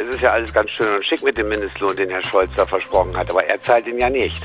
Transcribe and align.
Es 0.00 0.14
ist 0.14 0.22
ja 0.22 0.32
alles 0.32 0.50
ganz 0.50 0.70
schön 0.70 0.86
und 0.96 1.04
schick 1.04 1.22
mit 1.22 1.36
dem 1.36 1.50
Mindestlohn, 1.50 1.94
den 1.94 2.08
Herr 2.08 2.22
Scholz 2.22 2.50
da 2.56 2.64
versprochen 2.64 3.14
hat, 3.14 3.28
aber 3.30 3.44
er 3.44 3.60
zahlt 3.60 3.86
ihn 3.86 3.98
ja 3.98 4.08
nicht. 4.08 4.42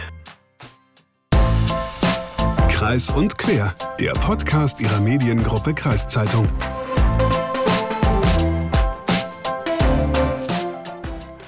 Kreis 2.67 3.09
und 3.09 3.37
Quer, 3.37 3.73
der 3.97 4.11
Podcast 4.11 4.81
Ihrer 4.81 4.99
Mediengruppe 4.99 5.73
Kreiszeitung. 5.73 6.49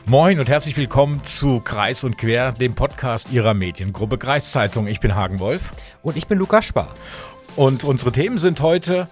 Moin 0.05 0.39
und 0.39 0.47
herzlich 0.47 0.77
willkommen 0.77 1.25
zu 1.25 1.59
Kreis 1.59 2.05
und 2.05 2.17
Quer, 2.17 2.53
dem 2.53 2.75
Podcast 2.75 3.29
Ihrer 3.33 3.53
Mediengruppe 3.53 4.17
Kreiszeitung. 4.17 4.87
Ich 4.87 5.01
bin 5.01 5.15
Hagen 5.15 5.41
Wolf. 5.41 5.73
Und 6.01 6.15
ich 6.15 6.27
bin 6.27 6.37
Lukas 6.37 6.63
Spar. 6.63 6.95
Und 7.57 7.83
unsere 7.83 8.13
Themen 8.13 8.37
sind 8.37 8.61
heute 8.61 9.09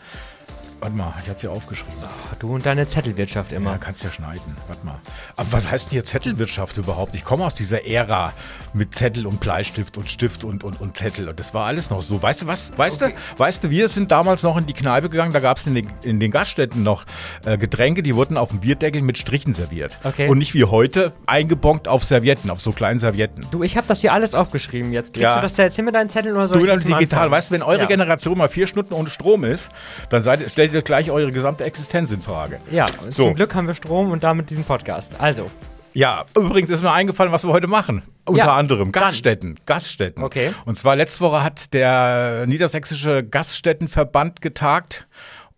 Warte 0.85 0.97
mal, 0.97 1.13
ich 1.19 1.23
hatte 1.23 1.37
es 1.37 1.41
ja 1.41 1.49
aufgeschrieben. 1.49 1.95
Ach, 2.03 2.35
du 2.35 2.53
und 2.53 2.63
deine 2.63 2.87
Zettelwirtschaft 2.87 3.51
immer. 3.53 3.71
Ja, 3.71 3.77
kannst 3.79 4.03
ja 4.03 4.11
schneiden. 4.11 4.55
Warte 4.67 4.85
mal. 4.85 4.99
Aber 5.35 5.51
was 5.51 5.71
heißt 5.71 5.87
denn 5.87 5.93
hier 5.93 6.03
Zettelwirtschaft 6.03 6.77
überhaupt? 6.77 7.15
Ich 7.15 7.23
komme 7.23 7.43
aus 7.43 7.55
dieser 7.55 7.87
Ära 7.87 8.33
mit 8.75 8.93
Zettel 8.93 9.25
und 9.25 9.39
Bleistift 9.39 9.97
und 9.97 10.11
Stift 10.11 10.43
und, 10.43 10.63
und, 10.63 10.79
und 10.79 10.95
Zettel. 10.95 11.27
Und 11.27 11.39
das 11.39 11.55
war 11.55 11.65
alles 11.65 11.89
noch 11.89 12.03
so. 12.03 12.21
Weißt 12.21 12.43
du 12.43 12.47
was? 12.47 12.71
Weißt 12.77 13.01
okay. 13.01 13.15
du, 13.15 13.39
weißt 13.39 13.63
du, 13.63 13.71
wir 13.71 13.87
sind 13.87 14.11
damals 14.11 14.43
noch 14.43 14.57
in 14.57 14.67
die 14.67 14.73
Kneipe 14.73 15.09
gegangen, 15.09 15.33
da 15.33 15.39
gab 15.39 15.57
es 15.57 15.65
in, 15.65 15.73
den, 15.73 15.89
in 16.03 16.19
den 16.19 16.29
Gaststätten 16.29 16.83
noch 16.83 17.05
äh, 17.45 17.57
Getränke, 17.57 18.03
die 18.03 18.15
wurden 18.15 18.37
auf 18.37 18.49
dem 18.49 18.59
Bierdeckel 18.59 19.01
mit 19.01 19.17
Strichen 19.17 19.55
serviert. 19.55 19.97
Okay. 20.03 20.27
Und 20.27 20.37
nicht 20.37 20.53
wie 20.53 20.65
heute 20.65 21.13
eingebonkt 21.25 21.87
auf 21.87 22.03
Servietten, 22.03 22.51
auf 22.51 22.61
so 22.61 22.73
kleinen 22.73 22.99
Servietten. 22.99 23.47
Du, 23.49 23.63
ich 23.63 23.75
habe 23.75 23.87
das 23.87 24.01
hier 24.01 24.13
alles 24.13 24.35
aufgeschrieben. 24.35 24.93
Jetzt 24.93 25.15
kriegst 25.15 25.23
ja. 25.23 25.35
du 25.37 25.41
das 25.41 25.57
jetzt 25.57 25.77
hin 25.77 25.85
mit 25.85 25.95
deinen 25.95 26.11
Zetteln 26.11 26.35
oder 26.35 26.47
so? 26.47 26.53
Du 26.53 26.65
dann 26.67 26.77
digital. 26.77 27.31
Weißt 27.31 27.49
du, 27.49 27.55
wenn 27.55 27.63
eure 27.63 27.79
ja. 27.79 27.85
Generation 27.87 28.37
mal 28.37 28.49
vier 28.49 28.67
Stunden 28.67 28.93
ohne 28.93 29.09
Strom 29.09 29.43
ist, 29.45 29.69
dann 30.09 30.21
seid, 30.21 30.51
stellt 30.51 30.74
ihr 30.75 30.81
gleich 30.81 31.09
eure 31.09 31.31
gesamte 31.31 31.63
Existenz 31.63 32.11
in 32.11 32.21
Frage. 32.21 32.59
Ja, 32.69 32.85
so. 33.09 33.27
zum 33.27 33.35
Glück 33.35 33.55
haben 33.55 33.67
wir 33.67 33.73
Strom 33.73 34.11
und 34.11 34.23
damit 34.23 34.49
diesen 34.49 34.63
Podcast. 34.63 35.19
Also. 35.19 35.49
Ja, 35.93 36.25
übrigens 36.35 36.69
ist 36.69 36.81
mir 36.81 36.91
eingefallen, 36.91 37.31
was 37.31 37.45
wir 37.45 37.53
heute 37.53 37.67
machen. 37.67 38.03
Unter 38.25 38.45
ja, 38.45 38.53
anderem 38.53 38.91
Gaststätten. 38.91 39.55
Dann. 39.55 39.65
Gaststätten. 39.65 40.23
Okay. 40.23 40.53
Und 40.65 40.75
zwar 40.77 40.97
letzte 40.97 41.21
Woche 41.21 41.41
hat 41.41 41.73
der 41.73 42.45
Niedersächsische 42.47 43.23
Gaststättenverband 43.23 44.41
getagt 44.41 45.07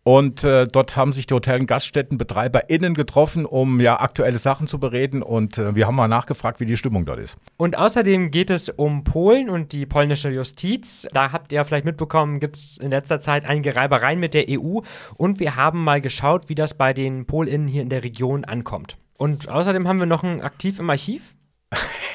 und 0.07 0.45
äh, 0.45 0.65
dort 0.65 0.95
haben 0.95 1.11
sich 1.11 1.27
die 1.27 1.33
Hotel- 1.33 1.59
und 1.59 1.65
GaststättenbetreiberInnen 1.65 2.93
getroffen, 2.93 3.45
um 3.45 3.81
ja 3.81 3.99
aktuelle 3.99 4.37
Sachen 4.37 4.65
zu 4.65 4.79
bereden. 4.79 5.21
Und 5.21 5.57
äh, 5.57 5.75
wir 5.75 5.85
haben 5.85 5.97
mal 5.97 6.07
nachgefragt, 6.07 6.61
wie 6.61 6.65
die 6.65 6.77
Stimmung 6.77 7.03
dort 7.03 7.19
ist. 7.19 7.35
Und 7.57 7.77
außerdem 7.77 8.31
geht 8.31 8.49
es 8.49 8.69
um 8.69 9.03
Polen 9.03 9.49
und 9.49 9.73
die 9.73 9.85
polnische 9.85 10.29
Justiz. 10.29 11.09
Da 11.11 11.33
habt 11.33 11.51
ihr 11.51 11.61
vielleicht 11.65 11.83
mitbekommen, 11.83 12.39
gibt 12.39 12.55
es 12.55 12.77
in 12.77 12.89
letzter 12.89 13.19
Zeit 13.19 13.43
einige 13.43 13.75
Reibereien 13.75 14.21
mit 14.21 14.33
der 14.33 14.45
EU. 14.49 14.79
Und 15.17 15.41
wir 15.41 15.57
haben 15.57 15.83
mal 15.83 15.99
geschaut, 15.99 16.47
wie 16.47 16.55
das 16.55 16.73
bei 16.73 16.93
den 16.93 17.25
PolInnen 17.25 17.67
hier 17.67 17.81
in 17.81 17.89
der 17.89 18.05
Region 18.05 18.45
ankommt. 18.45 18.95
Und 19.17 19.49
außerdem 19.49 19.89
haben 19.89 19.99
wir 19.99 20.05
noch 20.05 20.23
ein 20.23 20.39
Aktiv 20.39 20.79
im 20.79 20.89
Archiv. 20.89 21.35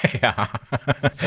ja. 0.22 0.48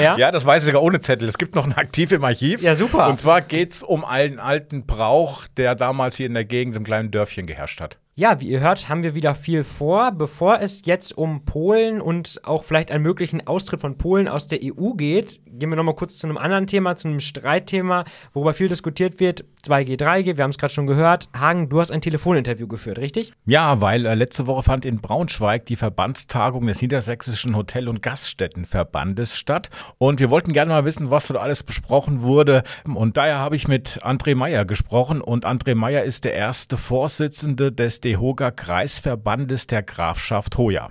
ja. 0.02 0.18
Ja, 0.18 0.32
das 0.32 0.46
weiß 0.46 0.64
ich 0.64 0.68
sogar 0.68 0.84
ohne 0.84 1.00
Zettel. 1.00 1.28
Es 1.28 1.38
gibt 1.38 1.56
noch 1.56 1.66
ein 1.66 1.74
Aktiv 1.74 2.12
im 2.12 2.24
Archiv. 2.24 2.62
Ja, 2.62 2.76
super. 2.76 3.08
Und 3.08 3.18
zwar 3.18 3.42
geht 3.42 3.72
es 3.72 3.84
um 3.84 4.06
einen 4.06 4.40
alten 4.40 4.86
Brauch, 4.86 5.48
der 5.58 5.76
damals 5.76 6.16
hier 6.16 6.26
in 6.26 6.34
der 6.34 6.46
Gegend 6.46 6.76
im 6.76 6.84
kleinen 6.84 7.12
Dörfchen 7.12 7.46
geherrscht 7.46 7.82
hat. 7.82 7.98
Ja, 8.18 8.40
wie 8.40 8.48
ihr 8.48 8.62
hört, 8.62 8.88
haben 8.88 9.04
wir 9.04 9.14
wieder 9.14 9.36
viel 9.36 9.66
vor. 9.66 10.12
Bevor 10.14 10.62
es 10.62 10.84
jetzt 10.86 11.18
um 11.18 11.44
Polen 11.44 12.00
und 12.00 12.40
auch 12.46 12.64
vielleicht 12.64 12.90
einen 12.90 13.04
möglichen 13.04 13.46
Austritt 13.46 13.82
von 13.82 13.98
Polen 13.98 14.30
aus 14.30 14.48
der 14.48 14.60
EU 14.64 14.94
geht, 14.94 15.42
gehen 15.58 15.70
wir 15.70 15.76
nochmal 15.76 15.96
kurz 15.96 16.18
zu 16.18 16.28
einem 16.28 16.38
anderen 16.38 16.68
Thema, 16.68 16.96
zu 16.96 17.08
einem 17.08 17.20
Streitthema, 17.20 18.06
worüber 18.34 18.54
viel 18.54 18.70
diskutiert 18.70 19.20
wird. 19.20 19.46
2G, 19.66 20.00
3G, 20.00 20.38
wir 20.38 20.44
haben 20.44 20.52
es 20.52 20.58
gerade 20.58 20.74
schon 20.74 20.88
gehört. 20.88 21.28
Hagen, 21.36 21.70
du 21.70 21.80
hast 21.80 21.92
ein 21.92 22.02
Telefoninterview 22.02 22.68
geführt, 22.68 23.00
richtig? 23.00 23.34
Ja, 23.46 23.82
weil 23.82 24.06
äh, 24.06 24.16
letzte 24.16 24.48
Woche 24.48 24.64
fand 24.64 24.86
in 24.86 25.02
Braunschweig 25.02 25.66
die 25.66 25.76
Verbandstagung 25.76 26.68
des 26.68 26.82
Niedersächsischen 26.82 27.56
Hotel- 27.56 27.90
und 27.90 28.02
Gaststättenverbandes 28.02 29.38
statt. 29.38 29.70
Und 29.98 30.20
wir 30.20 30.30
wollten 30.30 30.54
gerne 30.54 30.72
mal 30.74 30.86
wissen, 30.86 31.12
was 31.12 31.28
dort 31.28 31.40
alles 31.40 31.64
besprochen 31.64 32.22
wurde. 32.22 32.64
Und 32.94 33.18
daher 33.18 33.40
habe 33.40 33.56
ich 33.56 33.68
mit 33.68 34.04
André 34.04 34.36
Meyer 34.36 34.66
gesprochen. 34.66 35.22
Und 35.22 35.46
André 35.46 35.76
Meyer 35.76 36.04
ist 36.04 36.26
der 36.26 36.34
erste 36.34 36.78
Vorsitzende 36.78 37.72
des 37.72 38.02
DEHOGA 38.02 38.52
Kreisverbandes 38.52 39.68
der 39.68 39.84
Grafschaft 39.84 40.58
Hoya. 40.58 40.90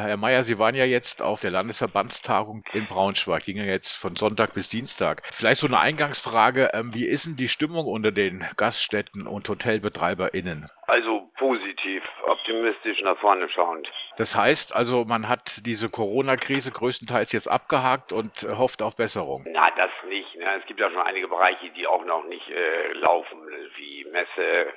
Herr 0.00 0.16
Mayer, 0.16 0.44
Sie 0.44 0.60
waren 0.60 0.76
ja 0.76 0.84
jetzt 0.84 1.22
auf 1.22 1.40
der 1.40 1.50
Landesverbandstagung 1.50 2.62
in 2.72 2.86
Braunschweig, 2.86 3.44
ging 3.44 3.56
ja 3.56 3.64
jetzt 3.64 4.00
von 4.00 4.14
Sonntag 4.14 4.54
bis 4.54 4.68
Dienstag. 4.68 5.22
Vielleicht 5.24 5.60
so 5.60 5.66
eine 5.66 5.80
Eingangsfrage, 5.80 6.70
ähm, 6.72 6.94
wie 6.94 7.04
ist 7.04 7.26
denn 7.26 7.34
die 7.34 7.48
Stimmung 7.48 7.84
unter 7.84 8.12
den 8.12 8.46
Gaststätten 8.56 9.26
und 9.26 9.48
HotelbetreiberInnen? 9.48 10.66
Also 10.86 11.32
positiv, 11.36 12.04
optimistisch 12.24 13.00
nach 13.02 13.18
vorne 13.18 13.50
schauend. 13.50 13.88
Das 14.16 14.36
heißt 14.36 14.72
also, 14.72 15.04
man 15.04 15.28
hat 15.28 15.66
diese 15.66 15.90
Corona-Krise 15.90 16.70
größtenteils 16.70 17.32
jetzt 17.32 17.50
abgehakt 17.50 18.12
und 18.12 18.46
hofft 18.56 18.82
auf 18.82 18.94
Besserung. 18.94 19.44
Na, 19.50 19.68
das 19.76 19.90
nicht. 20.08 20.32
Ne? 20.36 20.46
Es 20.60 20.66
gibt 20.66 20.78
ja 20.78 20.90
schon 20.90 21.02
einige 21.02 21.26
Bereiche, 21.26 21.70
die 21.70 21.88
auch 21.88 22.04
noch 22.04 22.22
nicht 22.22 22.48
äh, 22.48 22.92
laufen, 22.92 23.40
wie 23.76 24.06
Messe, 24.12 24.72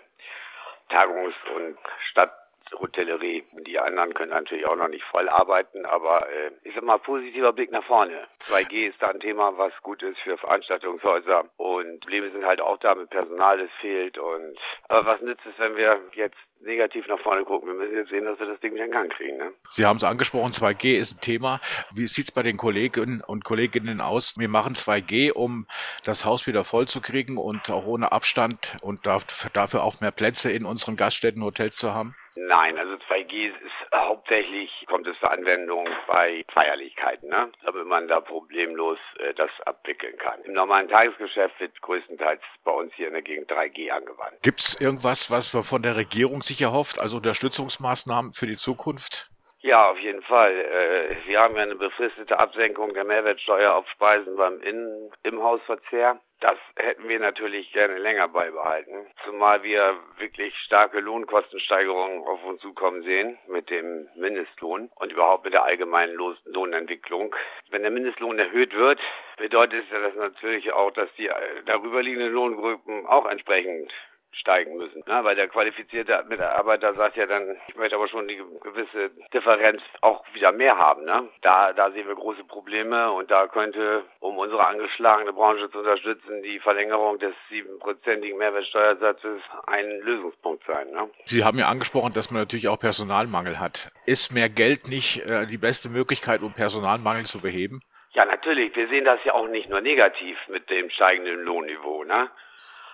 Tagungs- 0.90 1.36
und 1.56 1.78
Stadt 2.10 2.41
Hotellerie. 2.74 3.44
Die 3.68 3.80
anderen 3.80 4.14
können 4.14 4.32
natürlich 4.32 4.68
auch 4.68 4.76
noch 4.76 4.88
nicht 4.88 5.04
voll 5.06 5.28
arbeiten, 5.28 5.86
aber 5.86 6.30
äh, 6.30 6.52
ich 6.64 6.76
sag 6.76 6.84
mal 6.84 7.00
positiver 7.00 7.54
Blick 7.54 7.72
nach 7.72 7.86
vorne. 7.86 8.28
2G 8.50 8.90
ist 8.90 9.02
da 9.02 9.08
ein 9.08 9.20
Thema, 9.20 9.58
was 9.58 9.74
gut 9.82 10.04
ist 10.04 10.20
für 10.20 10.38
Veranstaltungshäuser 10.38 11.46
und 11.58 12.02
Probleme 12.12 12.32
sind 12.32 12.46
halt 12.46 12.60
auch 12.60 12.78
da 12.78 12.94
mit 12.94 13.10
Personal, 13.10 13.58
das 13.58 13.70
fehlt 13.80 14.18
und 14.18 14.58
aber 14.90 15.06
was 15.06 15.22
nützt 15.22 15.46
es, 15.46 15.58
wenn 15.60 15.78
wir 15.78 16.02
jetzt 16.14 16.36
negativ 16.60 17.08
nach 17.08 17.20
vorne 17.20 17.46
gucken. 17.46 17.70
Wir 17.70 17.76
müssen 17.76 17.96
jetzt 17.96 18.10
sehen, 18.10 18.26
dass 18.26 18.38
wir 18.38 18.48
das 18.48 18.60
Ding 18.60 18.74
wieder 18.74 18.86
in 18.86 18.92
Gang 18.92 19.12
kriegen. 19.12 19.38
Ne? 19.38 19.54
Sie 19.70 19.86
haben 19.86 19.96
es 19.96 20.04
angesprochen, 20.04 20.52
2G 20.52 20.98
ist 20.98 21.18
ein 21.18 21.22
Thema. 21.22 21.62
Wie 21.94 22.08
sieht 22.08 22.26
es 22.26 22.32
bei 22.32 22.44
den 22.44 22.58
Kolleginnen 22.58 23.22
und 23.22 23.46
Kolleginnen 23.46 24.02
aus? 24.02 24.38
Wir 24.38 24.50
machen 24.50 24.76
2G, 24.76 25.32
um 25.32 25.68
das 26.04 26.26
Haus 26.26 26.48
wieder 26.48 26.64
voll 26.64 26.88
zu 26.88 27.02
kriegen 27.02 27.38
und 27.38 27.72
auch 27.72 27.86
ohne 27.86 28.12
Abstand 28.12 28.78
und 28.82 29.06
dafür 29.06 29.84
auch 29.84 30.02
mehr 30.02 30.12
Plätze 30.12 30.52
in 30.52 30.66
unseren 30.66 30.98
Gaststätten, 30.98 31.44
Hotels 31.44 31.78
zu 31.78 31.94
haben? 31.94 32.16
Nein, 32.36 32.78
also 32.78 32.94
2G 32.94 33.48
ist 33.48 33.94
hauptsächlich, 33.94 34.86
kommt 34.88 35.06
es 35.08 35.20
zur 35.20 35.32
Anwendung 35.32 35.88
bei 36.08 36.46
Feierlichkeiten, 36.54 37.30
ne? 37.30 37.52
damit 37.66 37.86
man 37.86 38.08
da 38.08 38.22
problemlos 38.22 38.98
äh, 39.20 39.34
das 39.34 39.50
abwickeln 39.66 40.18
kann. 40.18 40.42
Im 40.44 40.54
normalen 40.54 40.88
Tagesgeschäft 40.88 41.60
wird 41.60 41.82
größtenteils 41.82 42.42
bei 42.64 42.72
uns 42.72 42.94
hier 42.96 43.08
in 43.08 43.14
der 43.14 43.22
Gegend 43.22 43.52
3G 43.52 43.90
angewandt. 43.90 44.42
Gibt 44.42 44.62
es 44.62 44.80
irgendwas, 44.80 45.30
was 45.30 45.54
wir 45.54 45.64
von 45.64 45.82
der 45.82 45.98
Regierung 45.98 46.42
sich 46.42 46.62
erhofft, 46.62 47.00
also 47.00 47.18
Unterstützungsmaßnahmen 47.18 48.32
für 48.34 48.48
die 48.48 48.58
Zukunft? 48.58 49.30
Ja, 49.60 49.92
auf 49.92 50.00
jeden 50.00 50.24
Fall. 50.24 50.52
Äh, 50.52 51.28
wir 51.28 51.40
haben 51.40 51.56
ja 51.56 51.64
eine 51.64 51.76
befristete 51.76 52.40
Absenkung 52.40 52.94
der 52.94 53.04
Mehrwertsteuer 53.04 53.76
auf 53.76 53.88
Speisen 53.90 54.36
beim 54.36 54.60
Innen 54.62 55.12
im 55.24 55.44
Hausverzehr. 55.44 56.20
Das 56.42 56.58
hätten 56.76 57.08
wir 57.08 57.20
natürlich 57.20 57.72
gerne 57.72 58.00
länger 58.00 58.28
beibehalten, 58.28 59.06
zumal 59.26 59.62
wir 59.62 59.96
wirklich 60.18 60.58
starke 60.66 61.00
Lohnkostensteigerungen 61.00 62.24
auf 62.24 62.44
uns 62.44 62.60
zukommen 62.62 63.04
sehen 63.04 63.38
mit 63.48 63.70
dem 63.70 64.10
Mindestlohn 64.16 64.90
und 64.96 65.12
überhaupt 65.12 65.44
mit 65.44 65.54
der 65.54 65.64
allgemeinen 65.64 66.16
Lohnentwicklung. 66.16 67.36
Wenn 67.70 67.84
der 67.84 67.92
Mindestlohn 67.92 68.40
erhöht 68.40 68.74
wird, 68.76 69.00
bedeutet 69.38 69.86
das 69.92 70.16
natürlich 70.16 70.72
auch, 70.74 70.90
dass 70.92 71.14
die 71.14 71.28
äh, 71.28 71.34
darüberliegenden 71.68 72.34
Lohngruppen 72.34 73.06
auch 73.06 73.28
entsprechend 73.28 73.94
steigen 74.34 74.78
müssen. 74.78 75.04
Ne? 75.08 75.24
Weil 75.24 75.36
der 75.36 75.48
qualifizierte 75.48 76.24
Mitarbeiter 76.28 76.94
sagt 76.96 77.18
ja 77.18 77.26
dann, 77.26 77.58
ich 77.68 77.76
möchte 77.76 77.96
aber 77.96 78.08
schon 78.08 78.28
die 78.28 78.42
gewisse 78.62 79.12
Differenz 79.34 79.82
auch 80.02 80.24
wieder 80.34 80.52
mehr 80.52 80.78
haben. 80.78 81.06
Ne? 81.06 81.30
Da, 81.42 81.74
da 81.74 81.92
sehen 81.92 82.08
wir 82.08 82.16
große 82.16 82.44
Probleme 82.46 83.12
und 83.12 83.30
da 83.30 83.48
könnte, 83.48 84.04
um 84.20 84.38
unsere 84.38 84.66
angeschlagene 84.66 85.34
Branche 85.34 85.70
zu 85.72 85.80
unterstützen, 85.80 86.42
die 86.44 86.60
Verlängerung 86.60 87.20
des 87.20 87.34
siebenprozentigen 87.50 88.38
Mehrwertsteuersatzes 88.38 89.42
ein 89.68 90.00
Lösungspunkt 90.02 90.64
sein. 90.66 90.90
Ne? 90.92 91.10
Sie 91.26 91.44
haben 91.44 91.58
ja 91.58 91.68
angesprochen, 91.68 92.12
dass 92.14 92.32
man 92.32 92.42
natürlich 92.42 92.68
auch 92.68 92.80
Personalmangel 92.80 93.60
hat. 93.60 93.92
Ist 94.06 94.34
mehr 94.34 94.50
Geld 94.50 94.88
nicht 94.90 95.26
äh, 95.26 95.46
die 95.46 95.58
beste 95.58 95.90
Möglichkeit, 95.90 96.42
um 96.42 96.54
Personalmangel 96.54 97.26
zu 97.26 97.42
beheben? 97.42 97.82
Ja, 98.14 98.26
natürlich. 98.26 98.76
Wir 98.76 98.90
sehen 98.90 99.06
das 99.06 99.20
ja 99.24 99.34
auch 99.34 99.48
nicht 99.48 99.70
nur 99.70 99.82
negativ 99.82 100.38
mit 100.50 100.70
dem 100.70 100.90
steigenden 100.90 101.44
Lohnniveau. 101.44 102.04
Ne? 102.04 102.30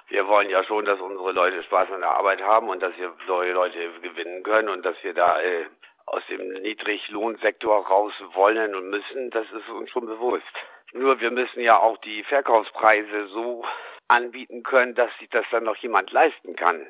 Wir 0.10 0.28
wollen 0.28 0.50
ja 0.50 0.64
schon, 0.64 0.86
dass 0.86 1.00
unsere 1.00 1.32
Leute 1.32 1.64
Spaß 1.64 1.92
an 1.92 2.02
der 2.02 2.12
Arbeit 2.12 2.42
haben 2.42 2.70
und 2.70 2.82
dass 2.82 2.98
wir 2.98 3.14
neue 3.28 3.54
Leute 3.54 3.78
gewinnen 4.02 4.44
können 4.44 4.70
und 4.70 4.86
dass 4.86 4.96
wir 5.04 5.14
da 5.14 5.42
äh, 5.42 5.66
aus 6.06 6.24
dem 6.30 6.54
Niedriglohnsektor 6.62 7.86
raus 7.86 8.14
wollen 8.34 8.76
und 8.76 8.90
müssen, 8.90 9.30
das 9.32 9.46
ist 9.52 9.70
uns 9.70 9.90
schon 9.90 10.06
bewusst. 10.06 10.46
Nur 10.94 11.20
wir 11.20 11.32
müssen 11.32 11.62
ja 11.62 11.78
auch 11.78 11.98
die 11.98 12.24
Verkaufspreise 12.24 13.28
so 13.28 13.66
anbieten 14.08 14.64
können, 14.64 14.96
dass 14.96 15.12
sich 15.20 15.30
das 15.30 15.46
dann 15.52 15.66
noch 15.66 15.76
jemand 15.78 16.12
leisten 16.12 16.56
kann. 16.56 16.88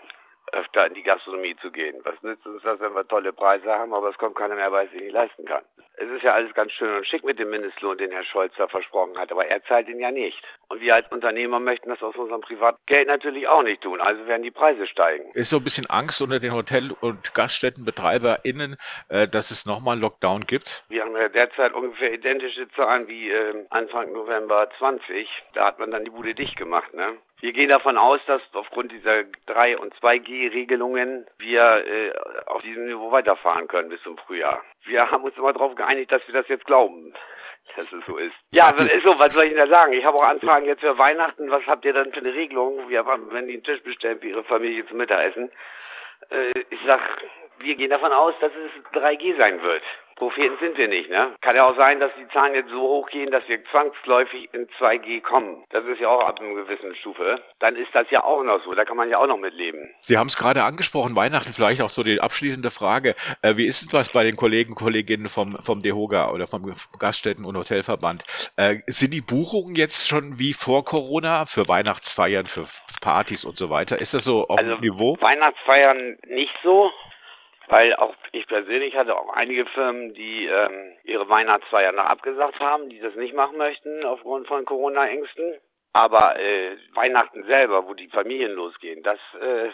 Öfter 0.52 0.88
in 0.88 0.94
die 0.94 1.04
Gastronomie 1.04 1.56
zu 1.62 1.72
gehen. 1.72 1.96
Was 2.04 2.22
nützt 2.24 2.46
uns 2.46 2.64
das, 2.64 2.80
wenn 2.80 2.94
wir 2.94 3.08
tolle 3.08 3.34
Preise 3.34 3.72
haben, 3.72 3.94
aber 3.94 4.10
es 4.10 4.18
kommt 4.18 4.36
keiner 4.36 4.56
mehr, 4.56 4.72
weil 4.72 4.86
es 4.86 4.92
sich 4.92 5.02
nicht 5.02 5.14
leisten 5.14 5.46
kann. 5.46 5.64
Es 6.00 6.10
ist 6.10 6.22
ja 6.22 6.34
alles 6.34 6.54
ganz 6.54 6.72
schön 6.74 6.96
und 6.96 7.08
schick 7.08 7.24
mit 7.24 7.40
dem 7.40 7.50
Mindestlohn, 7.50 7.98
den 7.98 8.12
Herr 8.12 8.24
Scholz 8.24 8.54
da 8.58 8.68
versprochen 8.68 9.18
hat, 9.18 9.32
aber 9.32 9.48
er 9.48 9.64
zahlt 9.64 9.90
ihn 9.90 10.00
ja 10.00 10.12
nicht. 10.12 10.38
Und 10.70 10.80
wir 10.80 10.94
als 10.94 11.12
Unternehmer 11.12 11.60
möchten 11.60 11.90
das 11.90 12.02
aus 12.04 12.16
unserem 12.16 12.42
Privatgeld 12.42 13.08
natürlich 13.08 13.48
auch 13.48 13.64
nicht 13.64 13.82
tun, 13.82 14.00
also 14.00 14.28
werden 14.28 14.44
die 14.44 14.52
Preise 14.52 14.86
steigen. 14.86 15.32
Ist 15.34 15.50
so 15.50 15.58
ein 15.58 15.64
bisschen 15.64 15.88
Angst 15.90 16.22
unter 16.22 16.40
den 16.40 16.54
Hotel- 16.54 16.96
und 17.02 17.34
GaststättenbetreiberInnen, 17.34 18.78
äh, 19.10 19.28
dass 19.28 19.50
es 19.50 19.66
nochmal 19.66 19.94
einen 19.94 20.02
Lockdown 20.02 20.46
gibt? 20.46 20.86
Wir 20.90 21.02
haben 21.02 21.16
ja 21.16 21.30
derzeit 21.30 21.74
ungefähr 21.74 22.14
identische 22.14 22.70
Zahlen 22.70 23.08
wie 23.08 23.32
äh, 23.32 23.66
Anfang 23.72 24.14
November 24.14 24.70
20. 24.78 25.28
Da 25.54 25.66
hat 25.66 25.80
man 25.80 25.90
dann 25.90 26.06
die 26.06 26.12
Bude 26.12 26.36
dicht 26.36 26.58
gemacht, 26.58 26.94
ne? 26.94 27.18
Wir 27.40 27.54
gehen 27.54 27.70
davon 27.70 27.98
aus, 27.98 28.20
dass 28.26 28.42
aufgrund 28.54 28.92
dieser 28.92 29.20
3- 29.48 29.78
und 29.78 29.94
2G-Regelungen 29.96 31.28
wir 31.38 31.86
äh, 31.86 32.12
auf 32.48 32.64
diesem 32.64 32.88
Niveau 32.88 33.12
weiterfahren 33.12 33.68
können 33.68 33.90
bis 33.90 34.02
zum 34.02 34.18
Frühjahr. 34.18 34.64
Wir 34.86 35.12
haben 35.12 35.24
uns 35.24 35.38
immer 35.38 35.54
darauf 35.54 35.76
geeinigt, 35.76 36.12
dass 36.12 36.26
wir 36.28 36.34
das 36.34 36.48
jetzt 36.48 36.66
glauben, 36.66 37.14
dass 37.76 37.92
es 37.94 38.04
so 38.08 38.18
ist. 38.18 38.34
Ja, 38.52 38.72
das 38.72 38.92
ist 38.92 39.04
so, 39.04 39.20
was 39.20 39.34
soll 39.34 39.44
ich 39.44 39.54
denn 39.54 39.60
da 39.60 39.68
sagen? 39.68 39.94
Ich 39.94 40.04
habe 40.04 40.18
auch 40.18 40.28
Anfragen 40.28 40.66
jetzt 40.66 40.82
für 40.82 40.98
Weihnachten. 40.98 41.52
Was 41.52 41.66
habt 41.68 41.86
ihr 41.86 41.94
dann 41.94 42.12
für 42.12 42.22
eine 42.22 42.34
Regelung? 42.34 42.90
Wir 42.90 43.06
haben, 43.06 43.32
wenn 43.32 43.48
die 43.48 43.54
einen 43.54 43.64
Tisch 43.64 43.84
bestellen 43.84 44.20
für 44.20 44.30
ihre 44.30 44.44
Familie 44.44 44.88
zum 44.88 44.98
Mittagessen. 44.98 45.52
Äh, 46.32 46.60
ich 46.72 46.80
sag, 46.88 47.02
wir 47.60 47.76
gehen 47.76 47.90
davon 47.90 48.12
aus, 48.12 48.34
dass 48.42 48.52
es 48.52 49.00
3G 49.00 49.38
sein 49.38 49.62
wird. 49.62 49.84
Propheten 50.18 50.58
sind 50.60 50.76
wir 50.80 50.88
nicht, 50.88 51.12
ne? 51.12 51.36
Kann 51.42 51.56
ja 51.56 51.68
auch 51.68 51.76
sein, 51.78 52.00
dass 52.00 52.12
die 52.20 52.28
Zahlen 52.34 52.56
jetzt 52.56 52.72
so 52.72 52.82
hoch 52.82 53.08
gehen, 53.10 53.30
dass 53.30 53.48
wir 53.48 53.64
zwangsläufig 53.66 54.50
in 54.52 54.68
2G 54.80 55.22
kommen. 55.22 55.64
Das 55.70 55.86
ist 55.86 56.00
ja 56.00 56.10
auch 56.10 56.22
ab 56.28 56.40
einer 56.42 56.56
gewissen 56.56 56.96
Stufe. 56.96 57.40
Dann 57.60 57.76
ist 57.76 57.94
das 57.94 58.10
ja 58.10 58.24
auch 58.24 58.42
noch 58.44 58.64
so. 58.66 58.74
Da 58.74 58.84
kann 58.84 58.98
man 58.98 59.12
ja 59.12 59.20
auch 59.20 59.28
noch 59.28 59.38
mitleben. 59.38 59.94
Sie 60.02 60.18
haben 60.18 60.26
es 60.26 60.36
gerade 60.36 60.64
angesprochen, 60.64 61.16
Weihnachten 61.16 61.54
vielleicht 61.54 61.84
auch 61.84 61.92
so 61.92 62.02
die 62.02 62.20
abschließende 62.20 62.72
Frage. 62.72 63.14
Äh, 63.44 63.58
wie 63.58 63.68
ist 63.68 63.84
es 63.84 63.94
was 63.94 64.10
bei 64.10 64.24
den 64.24 64.36
Kollegen, 64.36 64.74
Kolleginnen 64.74 65.30
vom, 65.30 65.56
vom 65.64 65.84
DEHOGA 65.84 66.32
oder 66.32 66.48
vom 66.48 66.64
Gaststätten- 66.98 67.46
und 67.46 67.56
Hotelverband? 67.56 68.24
Äh, 68.56 68.78
sind 68.88 69.14
die 69.14 69.22
Buchungen 69.22 69.76
jetzt 69.76 70.08
schon 70.08 70.40
wie 70.40 70.54
vor 70.54 70.84
Corona 70.84 71.46
für 71.46 71.68
Weihnachtsfeiern, 71.68 72.48
für 72.48 72.64
Partys 73.02 73.46
und 73.46 73.56
so 73.56 73.70
weiter? 73.70 74.02
Ist 74.02 74.16
das 74.16 74.24
so 74.24 74.48
auf 74.48 74.58
Also 74.58 74.72
dem 74.78 74.82
Niveau? 74.82 75.16
Weihnachtsfeiern 75.22 76.18
nicht 76.28 76.56
so. 76.64 76.90
Weil 77.68 77.96
auch 77.96 78.16
ich 78.32 78.48
persönlich 78.48 78.96
hatte 78.96 79.18
auch 79.18 79.34
einige 79.34 79.66
Firmen, 79.66 80.14
die 80.14 80.46
ähm, 80.46 80.94
ihre 81.04 81.28
Weihnachtsfeier 81.28 81.92
noch 81.92 82.06
abgesagt 82.06 82.60
haben, 82.60 82.90
die 82.90 83.00
das 83.00 83.16
nicht 83.16 83.34
machen 83.34 83.58
möchten 83.58 84.06
aufgrund 84.06 84.48
von 84.48 84.64
Corona-Ängsten. 84.66 85.56
Aber 85.94 86.40
äh, 86.40 86.78
Weihnachten 86.94 87.44
selber, 87.44 87.88
wo 87.88 87.94
die 87.94 88.08
Familien 88.08 88.54
losgehen, 88.54 89.04
das 89.04 89.20
äh, 89.42 89.70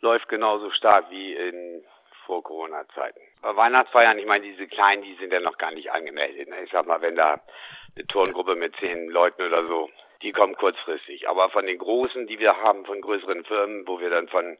läuft 0.00 0.28
genauso 0.28 0.70
stark 0.72 1.10
wie 1.10 1.34
in 1.34 1.84
vor 2.26 2.42
Corona-Zeiten. 2.42 3.20
Bei 3.40 3.56
Weihnachtsfeiern, 3.56 4.18
ich 4.18 4.26
meine, 4.26 4.44
diese 4.44 4.66
kleinen, 4.66 5.02
die 5.02 5.14
sind 5.14 5.32
ja 5.32 5.40
noch 5.40 5.56
gar 5.56 5.70
nicht 5.70 5.90
angemeldet. 5.90 6.48
Ne? 6.48 6.56
Ich 6.64 6.70
sag 6.70 6.86
mal, 6.86 7.00
wenn 7.00 7.16
da 7.16 7.40
eine 7.96 8.06
Turngruppe 8.06 8.54
mit 8.54 8.76
zehn 8.76 9.08
Leuten 9.08 9.42
oder 9.42 9.66
so, 9.66 9.88
die 10.20 10.32
kommen 10.32 10.54
kurzfristig. 10.54 11.28
Aber 11.28 11.48
von 11.48 11.64
den 11.64 11.78
großen, 11.78 12.26
die 12.26 12.38
wir 12.38 12.56
haben, 12.58 12.84
von 12.84 13.00
größeren 13.00 13.44
Firmen, 13.44 13.86
wo 13.86 13.98
wir 13.98 14.10
dann 14.10 14.28
von 14.28 14.58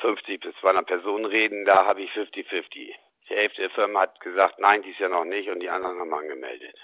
50 0.00 0.40
bis 0.40 0.54
200 0.60 0.86
Personen 0.86 1.24
reden, 1.24 1.64
da 1.64 1.86
habe 1.86 2.02
ich 2.02 2.10
50-50. 2.12 2.70
Die 2.74 2.94
Hälfte 3.28 3.62
der 3.62 3.70
Firmen 3.70 3.98
hat 3.98 4.20
gesagt, 4.20 4.58
nein, 4.58 4.82
dies 4.82 4.98
ja 4.98 5.08
noch 5.08 5.24
nicht 5.24 5.48
und 5.48 5.60
die 5.60 5.70
anderen 5.70 5.98
haben 5.98 6.12
angemeldet. 6.12 6.76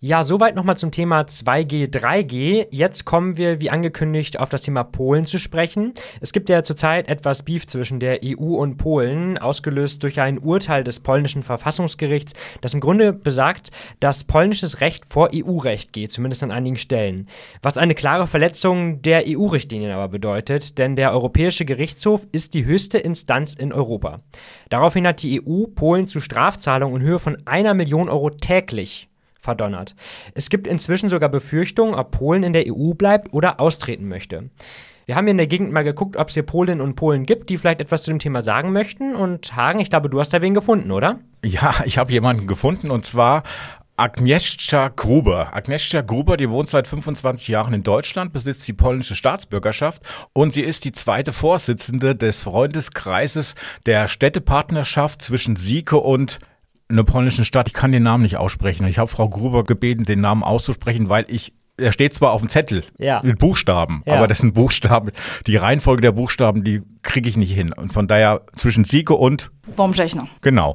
Ja, 0.00 0.22
soweit 0.22 0.54
nochmal 0.54 0.76
zum 0.76 0.92
Thema 0.92 1.22
2G, 1.22 1.90
3G. 1.90 2.68
Jetzt 2.70 3.04
kommen 3.04 3.36
wir, 3.36 3.60
wie 3.60 3.70
angekündigt, 3.70 4.38
auf 4.38 4.48
das 4.48 4.62
Thema 4.62 4.84
Polen 4.84 5.26
zu 5.26 5.40
sprechen. 5.40 5.92
Es 6.20 6.32
gibt 6.32 6.48
ja 6.48 6.62
zurzeit 6.62 7.08
etwas 7.08 7.42
Beef 7.42 7.66
zwischen 7.66 7.98
der 7.98 8.20
EU 8.24 8.58
und 8.58 8.76
Polen, 8.76 9.38
ausgelöst 9.38 10.04
durch 10.04 10.20
ein 10.20 10.38
Urteil 10.38 10.84
des 10.84 11.00
polnischen 11.00 11.42
Verfassungsgerichts, 11.42 12.34
das 12.60 12.74
im 12.74 12.80
Grunde 12.80 13.12
besagt, 13.12 13.72
dass 13.98 14.22
polnisches 14.22 14.80
Recht 14.80 15.04
vor 15.04 15.30
EU-Recht 15.34 15.92
geht, 15.92 16.12
zumindest 16.12 16.44
an 16.44 16.52
einigen 16.52 16.76
Stellen. 16.76 17.26
Was 17.60 17.76
eine 17.76 17.96
klare 17.96 18.28
Verletzung 18.28 19.02
der 19.02 19.24
EU-Richtlinien 19.26 19.90
aber 19.90 20.06
bedeutet, 20.06 20.78
denn 20.78 20.94
der 20.94 21.10
Europäische 21.10 21.64
Gerichtshof 21.64 22.24
ist 22.30 22.54
die 22.54 22.64
höchste 22.64 22.98
Instanz 22.98 23.52
in 23.52 23.72
Europa. 23.72 24.20
Daraufhin 24.68 25.08
hat 25.08 25.24
die 25.24 25.42
EU 25.42 25.64
Polen 25.74 26.06
zu 26.06 26.20
Strafzahlungen 26.20 27.00
in 27.00 27.06
Höhe 27.08 27.18
von 27.18 27.36
einer 27.46 27.74
Million 27.74 28.08
Euro 28.08 28.30
täglich 28.30 29.07
verdonnert. 29.38 29.94
Es 30.34 30.50
gibt 30.50 30.66
inzwischen 30.66 31.08
sogar 31.08 31.28
Befürchtungen, 31.28 31.94
ob 31.94 32.10
Polen 32.10 32.42
in 32.42 32.52
der 32.52 32.64
EU 32.68 32.94
bleibt 32.94 33.32
oder 33.32 33.60
austreten 33.60 34.08
möchte. 34.08 34.50
Wir 35.06 35.16
haben 35.16 35.24
hier 35.24 35.30
in 35.30 35.38
der 35.38 35.46
Gegend 35.46 35.72
mal 35.72 35.84
geguckt, 35.84 36.18
ob 36.18 36.28
es 36.28 36.34
hier 36.34 36.42
Polinnen 36.42 36.82
und 36.82 36.94
Polen 36.94 37.24
gibt, 37.24 37.48
die 37.48 37.56
vielleicht 37.56 37.80
etwas 37.80 38.02
zu 38.02 38.10
dem 38.10 38.18
Thema 38.18 38.42
sagen 38.42 38.72
möchten. 38.72 39.14
Und 39.14 39.56
Hagen, 39.56 39.80
ich 39.80 39.88
glaube, 39.88 40.10
du 40.10 40.20
hast 40.20 40.34
da 40.34 40.42
wen 40.42 40.52
gefunden, 40.52 40.90
oder? 40.90 41.20
Ja, 41.42 41.74
ich 41.86 41.96
habe 41.96 42.12
jemanden 42.12 42.46
gefunden 42.46 42.90
und 42.90 43.06
zwar 43.06 43.42
Agnieszka 43.96 44.88
Gruber. 44.94 45.56
Agnieszka 45.56 46.02
Gruber, 46.02 46.36
die 46.36 46.50
wohnt 46.50 46.68
seit 46.68 46.86
25 46.86 47.48
Jahren 47.48 47.74
in 47.74 47.82
Deutschland, 47.82 48.32
besitzt 48.32 48.68
die 48.68 48.72
polnische 48.72 49.16
Staatsbürgerschaft 49.16 50.02
und 50.34 50.52
sie 50.52 50.62
ist 50.62 50.84
die 50.84 50.92
zweite 50.92 51.32
Vorsitzende 51.32 52.14
des 52.14 52.42
Freundeskreises 52.42 53.54
der 53.86 54.06
Städtepartnerschaft 54.06 55.20
zwischen 55.22 55.56
Sieke 55.56 55.96
und 55.96 56.38
einer 56.88 57.04
polnischen 57.04 57.44
Stadt. 57.44 57.68
Ich 57.68 57.74
kann 57.74 57.92
den 57.92 58.02
Namen 58.02 58.22
nicht 58.22 58.36
aussprechen. 58.36 58.86
Ich 58.86 58.98
habe 58.98 59.08
Frau 59.08 59.28
Gruber 59.28 59.64
gebeten, 59.64 60.04
den 60.04 60.20
Namen 60.20 60.42
auszusprechen, 60.42 61.08
weil 61.08 61.24
ich 61.28 61.52
er 61.80 61.92
steht 61.92 62.12
zwar 62.12 62.32
auf 62.32 62.40
dem 62.40 62.48
Zettel 62.48 62.82
Ja. 62.98 63.20
mit 63.22 63.38
Buchstaben, 63.38 64.02
Ja. 64.04 64.14
aber 64.16 64.26
das 64.26 64.38
sind 64.38 64.54
Buchstaben. 64.54 65.12
Die 65.46 65.54
Reihenfolge 65.54 66.02
der 66.02 66.10
Buchstaben, 66.10 66.64
die 66.64 66.82
kriege 67.02 67.28
ich 67.28 67.36
nicht 67.36 67.52
hin. 67.52 67.72
Und 67.72 67.92
von 67.92 68.08
daher 68.08 68.40
zwischen 68.56 68.82
Sieke 68.84 69.14
und 69.14 69.52
Baumschechner. 69.76 70.26
genau. 70.42 70.74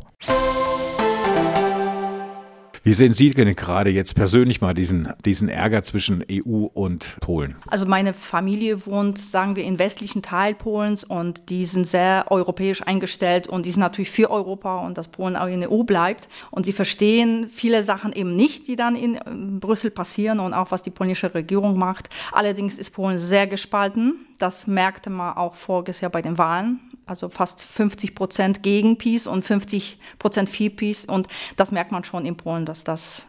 Wie 2.86 2.92
sehen 2.92 3.14
Sie 3.14 3.30
denn 3.30 3.56
gerade 3.56 3.92
jetzt 3.92 4.14
persönlich 4.14 4.60
mal 4.60 4.74
diesen, 4.74 5.08
diesen 5.24 5.48
Ärger 5.48 5.84
zwischen 5.84 6.22
EU 6.30 6.66
und 6.66 7.16
Polen? 7.22 7.56
Also 7.68 7.86
meine 7.86 8.12
Familie 8.14 8.86
wohnt, 8.86 9.18
sagen 9.18 9.56
wir, 9.56 9.64
im 9.64 9.80
westlichen 9.80 10.22
Teil 10.22 10.54
Polens 10.54 11.06
und 11.06 11.50
die 11.50 11.64
sind 11.64 11.88
sehr 11.88 12.26
europäisch 12.30 12.82
eingestellt 12.82 13.48
und 13.48 13.66
die 13.66 13.72
sind 13.72 13.80
natürlich 13.80 14.12
für 14.12 14.30
Europa 14.30 14.86
und 14.86 14.98
dass 14.98 15.08
Polen 15.08 15.38
auch 15.38 15.48
in 15.48 15.62
der 15.62 15.72
EU 15.72 15.84
bleibt. 15.84 16.28
Und 16.52 16.66
sie 16.66 16.74
verstehen 16.74 17.48
viele 17.50 17.86
Sachen 17.86 18.12
eben 18.12 18.36
nicht, 18.36 18.68
die 18.68 18.76
dann 18.76 18.98
in 18.98 19.18
ähm, 19.26 19.62
Brüssel 19.62 19.90
passieren 19.90 20.42
und 20.42 20.54
auch 20.54 20.72
was 20.72 20.84
die 20.84 20.92
polnische 20.92 21.34
Regierung 21.34 21.80
macht. 21.80 22.10
Allerdings 22.34 22.78
ist 22.78 22.90
Polen 22.90 23.18
sehr 23.18 23.48
gespalten. 23.48 24.26
Das 24.40 24.68
merkte 24.68 25.10
man 25.10 25.38
auch 25.38 25.56
voriges 25.56 26.02
Jahr 26.02 26.12
bei 26.12 26.22
den 26.22 26.38
Wahlen. 26.38 26.82
Also 27.06 27.28
fast 27.28 27.62
50 27.62 28.16
Prozent 28.16 28.64
gegen 28.64 28.98
Peace 28.98 29.28
und 29.28 29.44
50 29.44 30.00
Prozent 30.20 30.50
für 30.50 30.70
Peace. 30.70 31.04
Und 31.04 31.28
das 31.58 31.72
merkt 31.72 31.92
man 31.92 32.06
schon 32.06 32.26
in 32.26 32.38
Polen, 32.38 32.66
dass 32.66 32.86
das, 32.86 33.28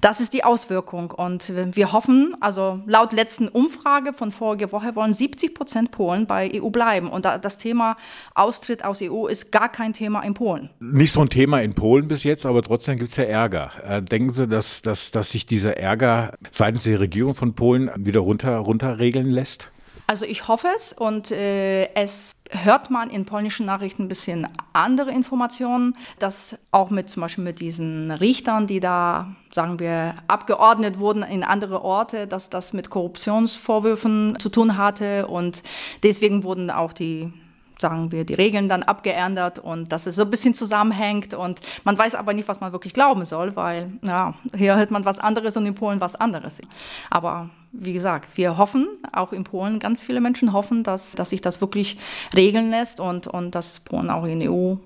das 0.00 0.20
ist 0.20 0.32
die 0.32 0.44
Auswirkung. 0.44 1.10
Und 1.10 1.52
wir 1.74 1.92
hoffen, 1.92 2.36
also 2.40 2.80
laut 2.86 3.12
letzten 3.12 3.48
Umfrage 3.48 4.12
von 4.12 4.30
voriger 4.30 4.70
Woche 4.70 4.94
wollen 4.94 5.12
70 5.12 5.54
Prozent 5.54 5.90
Polen 5.90 6.26
bei 6.28 6.52
EU 6.62 6.70
bleiben. 6.70 7.08
Und 7.10 7.24
da- 7.24 7.38
das 7.38 7.58
Thema 7.58 7.96
Austritt 8.36 8.84
aus 8.84 9.00
EU 9.02 9.26
ist 9.26 9.50
gar 9.50 9.70
kein 9.70 9.92
Thema 9.92 10.20
in 10.22 10.34
Polen. 10.34 10.70
Nicht 10.78 11.12
so 11.12 11.20
ein 11.20 11.28
Thema 11.28 11.60
in 11.62 11.74
Polen 11.74 12.06
bis 12.06 12.22
jetzt, 12.22 12.46
aber 12.46 12.62
trotzdem 12.62 12.96
gibt 12.96 13.10
es 13.10 13.16
ja 13.16 13.24
Ärger. 13.24 13.72
Äh, 13.84 14.02
denken 14.02 14.32
Sie, 14.32 14.46
dass, 14.46 14.82
dass, 14.82 15.10
dass 15.10 15.30
sich 15.30 15.46
dieser 15.46 15.76
Ärger 15.76 16.32
seitens 16.52 16.84
der 16.84 17.00
Regierung 17.00 17.34
von 17.34 17.54
Polen 17.54 17.90
wieder 17.96 18.20
runter, 18.20 18.56
runterregeln 18.58 19.30
lässt? 19.30 19.72
Also 20.08 20.24
ich 20.24 20.46
hoffe 20.46 20.68
es 20.76 20.92
und 20.92 21.32
äh, 21.32 21.92
es 21.94 22.32
hört 22.50 22.90
man 22.90 23.10
in 23.10 23.24
polnischen 23.24 23.66
Nachrichten 23.66 24.04
ein 24.04 24.08
bisschen 24.08 24.46
andere 24.72 25.10
Informationen, 25.10 25.96
dass 26.20 26.56
auch 26.70 26.90
mit 26.90 27.08
zum 27.08 27.22
Beispiel 27.22 27.42
mit 27.42 27.58
diesen 27.58 28.12
Richtern, 28.12 28.68
die 28.68 28.78
da, 28.78 29.32
sagen 29.50 29.80
wir, 29.80 30.14
abgeordnet 30.28 31.00
wurden 31.00 31.24
in 31.24 31.42
andere 31.42 31.82
Orte, 31.82 32.28
dass 32.28 32.50
das 32.50 32.72
mit 32.72 32.88
Korruptionsvorwürfen 32.88 34.36
zu 34.38 34.48
tun 34.48 34.76
hatte 34.76 35.26
und 35.26 35.64
deswegen 36.04 36.44
wurden 36.44 36.70
auch 36.70 36.92
die 36.92 37.32
sagen 37.78 38.10
wir, 38.10 38.24
die 38.24 38.34
Regeln 38.34 38.70
dann 38.70 38.82
abgeändert 38.82 39.58
und 39.58 39.92
dass 39.92 40.06
es 40.06 40.16
so 40.16 40.22
ein 40.22 40.30
bisschen 40.30 40.54
zusammenhängt 40.54 41.34
und 41.34 41.60
man 41.84 41.98
weiß 41.98 42.14
aber 42.14 42.32
nicht, 42.32 42.48
was 42.48 42.60
man 42.60 42.72
wirklich 42.72 42.94
glauben 42.94 43.24
soll, 43.26 43.54
weil 43.54 43.92
ja, 44.02 44.32
hier 44.56 44.76
hört 44.76 44.90
man 44.90 45.04
was 45.04 45.18
anderes 45.18 45.58
und 45.58 45.66
in 45.66 45.74
Polen 45.74 46.00
was 46.00 46.14
anderes. 46.14 46.62
Aber 47.10 47.50
wie 47.72 47.92
gesagt, 47.92 48.36
wir 48.36 48.56
hoffen, 48.56 48.88
auch 49.12 49.32
in 49.32 49.44
Polen, 49.44 49.78
ganz 49.78 50.00
viele 50.00 50.20
Menschen 50.20 50.52
hoffen, 50.52 50.82
dass, 50.82 51.12
dass 51.12 51.30
sich 51.30 51.40
das 51.40 51.60
wirklich 51.60 51.98
regeln 52.34 52.70
lässt 52.70 53.00
und, 53.00 53.26
und 53.26 53.54
dass 53.54 53.80
Polen 53.80 54.10
auch 54.10 54.24
in 54.24 54.40
der 54.40 54.52
EU 54.52 54.76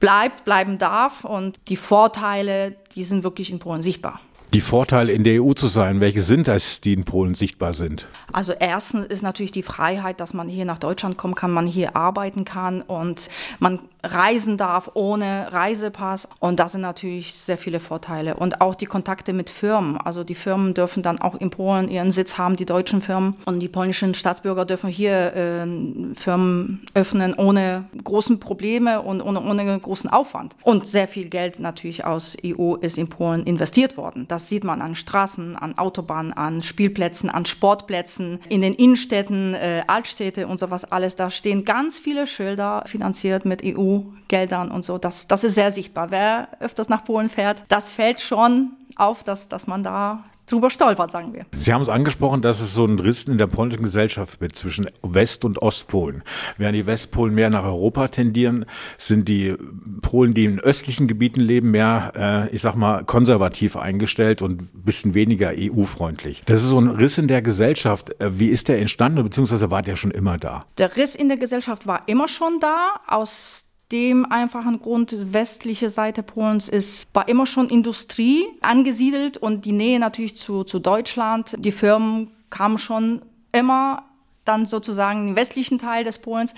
bleibt, 0.00 0.44
bleiben 0.44 0.78
darf 0.78 1.24
und 1.24 1.56
die 1.68 1.76
Vorteile, 1.76 2.76
die 2.94 3.04
sind 3.04 3.24
wirklich 3.24 3.50
in 3.50 3.58
Polen 3.58 3.82
sichtbar. 3.82 4.20
Die 4.54 4.60
Vorteile 4.60 5.12
in 5.12 5.24
der 5.24 5.42
EU 5.42 5.52
zu 5.52 5.66
sein, 5.66 6.00
welche 6.00 6.22
sind 6.22 6.46
das, 6.48 6.80
die 6.80 6.92
in 6.92 7.04
Polen 7.04 7.34
sichtbar 7.34 7.74
sind? 7.74 8.06
Also 8.32 8.52
erstens 8.52 9.06
ist 9.06 9.22
natürlich 9.22 9.50
die 9.50 9.62
Freiheit, 9.62 10.20
dass 10.20 10.34
man 10.34 10.48
hier 10.48 10.64
nach 10.64 10.78
Deutschland 10.78 11.18
kommen 11.18 11.34
kann, 11.34 11.50
man 11.50 11.66
hier 11.66 11.96
arbeiten 11.96 12.44
kann 12.44 12.80
und 12.80 13.28
man 13.58 13.80
reisen 14.12 14.56
darf 14.56 14.90
ohne 14.94 15.52
Reisepass. 15.52 16.28
Und 16.38 16.60
das 16.60 16.72
sind 16.72 16.80
natürlich 16.80 17.34
sehr 17.34 17.58
viele 17.58 17.80
Vorteile. 17.80 18.36
Und 18.36 18.60
auch 18.60 18.74
die 18.74 18.86
Kontakte 18.86 19.32
mit 19.32 19.50
Firmen. 19.50 19.98
Also 19.98 20.24
die 20.24 20.34
Firmen 20.34 20.74
dürfen 20.74 21.02
dann 21.02 21.20
auch 21.20 21.34
in 21.34 21.50
Polen 21.50 21.88
ihren 21.88 22.12
Sitz 22.12 22.38
haben, 22.38 22.56
die 22.56 22.66
deutschen 22.66 23.02
Firmen. 23.02 23.34
Und 23.46 23.60
die 23.60 23.68
polnischen 23.68 24.14
Staatsbürger 24.14 24.64
dürfen 24.64 24.88
hier 24.88 25.34
äh, 25.34 26.14
Firmen 26.14 26.82
öffnen 26.94 27.34
ohne 27.34 27.84
großen 28.02 28.40
Probleme 28.40 29.02
und 29.02 29.20
ohne, 29.20 29.40
ohne 29.40 29.78
großen 29.78 30.10
Aufwand. 30.10 30.54
Und 30.62 30.86
sehr 30.86 31.08
viel 31.08 31.28
Geld 31.28 31.58
natürlich 31.58 32.04
aus 32.04 32.36
EU 32.44 32.74
ist 32.76 32.98
in 32.98 33.08
Polen 33.08 33.44
investiert 33.44 33.96
worden. 33.96 34.26
Das 34.28 34.48
sieht 34.48 34.64
man 34.64 34.82
an 34.82 34.94
Straßen, 34.94 35.56
an 35.56 35.78
Autobahnen, 35.78 36.32
an 36.32 36.62
Spielplätzen, 36.62 37.30
an 37.30 37.44
Sportplätzen, 37.44 38.40
in 38.48 38.60
den 38.60 38.74
Innenstädten, 38.74 39.54
äh, 39.54 39.82
Altstädte 39.86 40.46
und 40.46 40.58
sowas 40.58 40.84
alles. 40.84 41.16
Da 41.16 41.30
stehen 41.30 41.64
ganz 41.64 41.98
viele 41.98 42.26
Schilder 42.26 42.84
finanziert 42.86 43.44
mit 43.44 43.62
EU-Geldern 43.96 44.70
und 44.70 44.84
so. 44.84 44.98
Das, 44.98 45.26
das 45.26 45.44
ist 45.44 45.54
sehr 45.54 45.72
sichtbar. 45.72 46.10
Wer 46.10 46.48
öfters 46.60 46.88
nach 46.88 47.04
Polen 47.04 47.28
fährt, 47.28 47.62
das 47.68 47.92
fällt 47.92 48.20
schon 48.20 48.72
auf, 48.96 49.24
dass, 49.24 49.48
dass 49.48 49.66
man 49.66 49.82
da 49.82 50.24
drüber 50.46 50.70
stolpert, 50.70 51.10
sagen 51.10 51.34
wir. 51.34 51.44
Sie 51.58 51.72
haben 51.72 51.82
es 51.82 51.88
angesprochen, 51.88 52.40
dass 52.40 52.60
es 52.60 52.72
so 52.72 52.84
einen 52.84 52.98
Riss 52.98 53.24
in 53.24 53.38
der 53.38 53.48
polnischen 53.48 53.82
Gesellschaft 53.82 54.40
wird 54.40 54.54
zwischen 54.54 54.86
West- 55.02 55.44
und 55.44 55.60
Ostpolen. 55.60 56.22
Während 56.56 56.76
die 56.76 56.86
Westpolen 56.86 57.34
mehr 57.34 57.50
nach 57.50 57.64
Europa 57.64 58.08
tendieren, 58.08 58.64
sind 58.96 59.28
die 59.28 59.54
Polen, 60.02 60.34
die 60.34 60.44
in 60.44 60.60
östlichen 60.60 61.08
Gebieten 61.08 61.40
leben, 61.40 61.72
mehr, 61.72 62.12
äh, 62.16 62.54
ich 62.54 62.62
sag 62.62 62.76
mal, 62.76 63.04
konservativ 63.04 63.76
eingestellt 63.76 64.40
und 64.40 64.62
ein 64.62 64.82
bisschen 64.84 65.14
weniger 65.14 65.52
EU-freundlich. 65.56 66.42
Das 66.46 66.62
ist 66.62 66.68
so 66.68 66.78
ein 66.78 66.88
Riss 66.88 67.18
in 67.18 67.28
der 67.28 67.42
Gesellschaft. 67.42 68.18
Äh, 68.20 68.38
wie 68.38 68.48
ist 68.48 68.68
der 68.68 68.78
entstanden, 68.78 69.22
beziehungsweise 69.24 69.70
war 69.70 69.82
der 69.82 69.96
schon 69.96 70.12
immer 70.12 70.38
da? 70.38 70.64
Der 70.78 70.96
Riss 70.96 71.14
in 71.14 71.28
der 71.28 71.38
Gesellschaft 71.38 71.86
war 71.86 72.02
immer 72.06 72.28
schon 72.28 72.60
da, 72.60 73.00
aus 73.08 73.65
dem 73.92 74.30
einfachen 74.30 74.80
Grund, 74.80 75.32
westliche 75.32 75.90
Seite 75.90 76.22
Polens 76.22 76.68
ist, 76.68 77.06
war 77.14 77.28
immer 77.28 77.46
schon 77.46 77.68
Industrie 77.68 78.44
angesiedelt 78.60 79.36
und 79.36 79.64
die 79.64 79.72
Nähe 79.72 80.00
natürlich 80.00 80.36
zu, 80.36 80.64
zu 80.64 80.78
Deutschland. 80.80 81.54
Die 81.58 81.72
Firmen 81.72 82.32
kamen 82.50 82.78
schon 82.78 83.22
immer 83.52 84.02
dann 84.44 84.66
sozusagen 84.66 85.28
im 85.28 85.36
westlichen 85.36 85.78
Teil 85.78 86.04
des 86.04 86.18
Polens. 86.18 86.54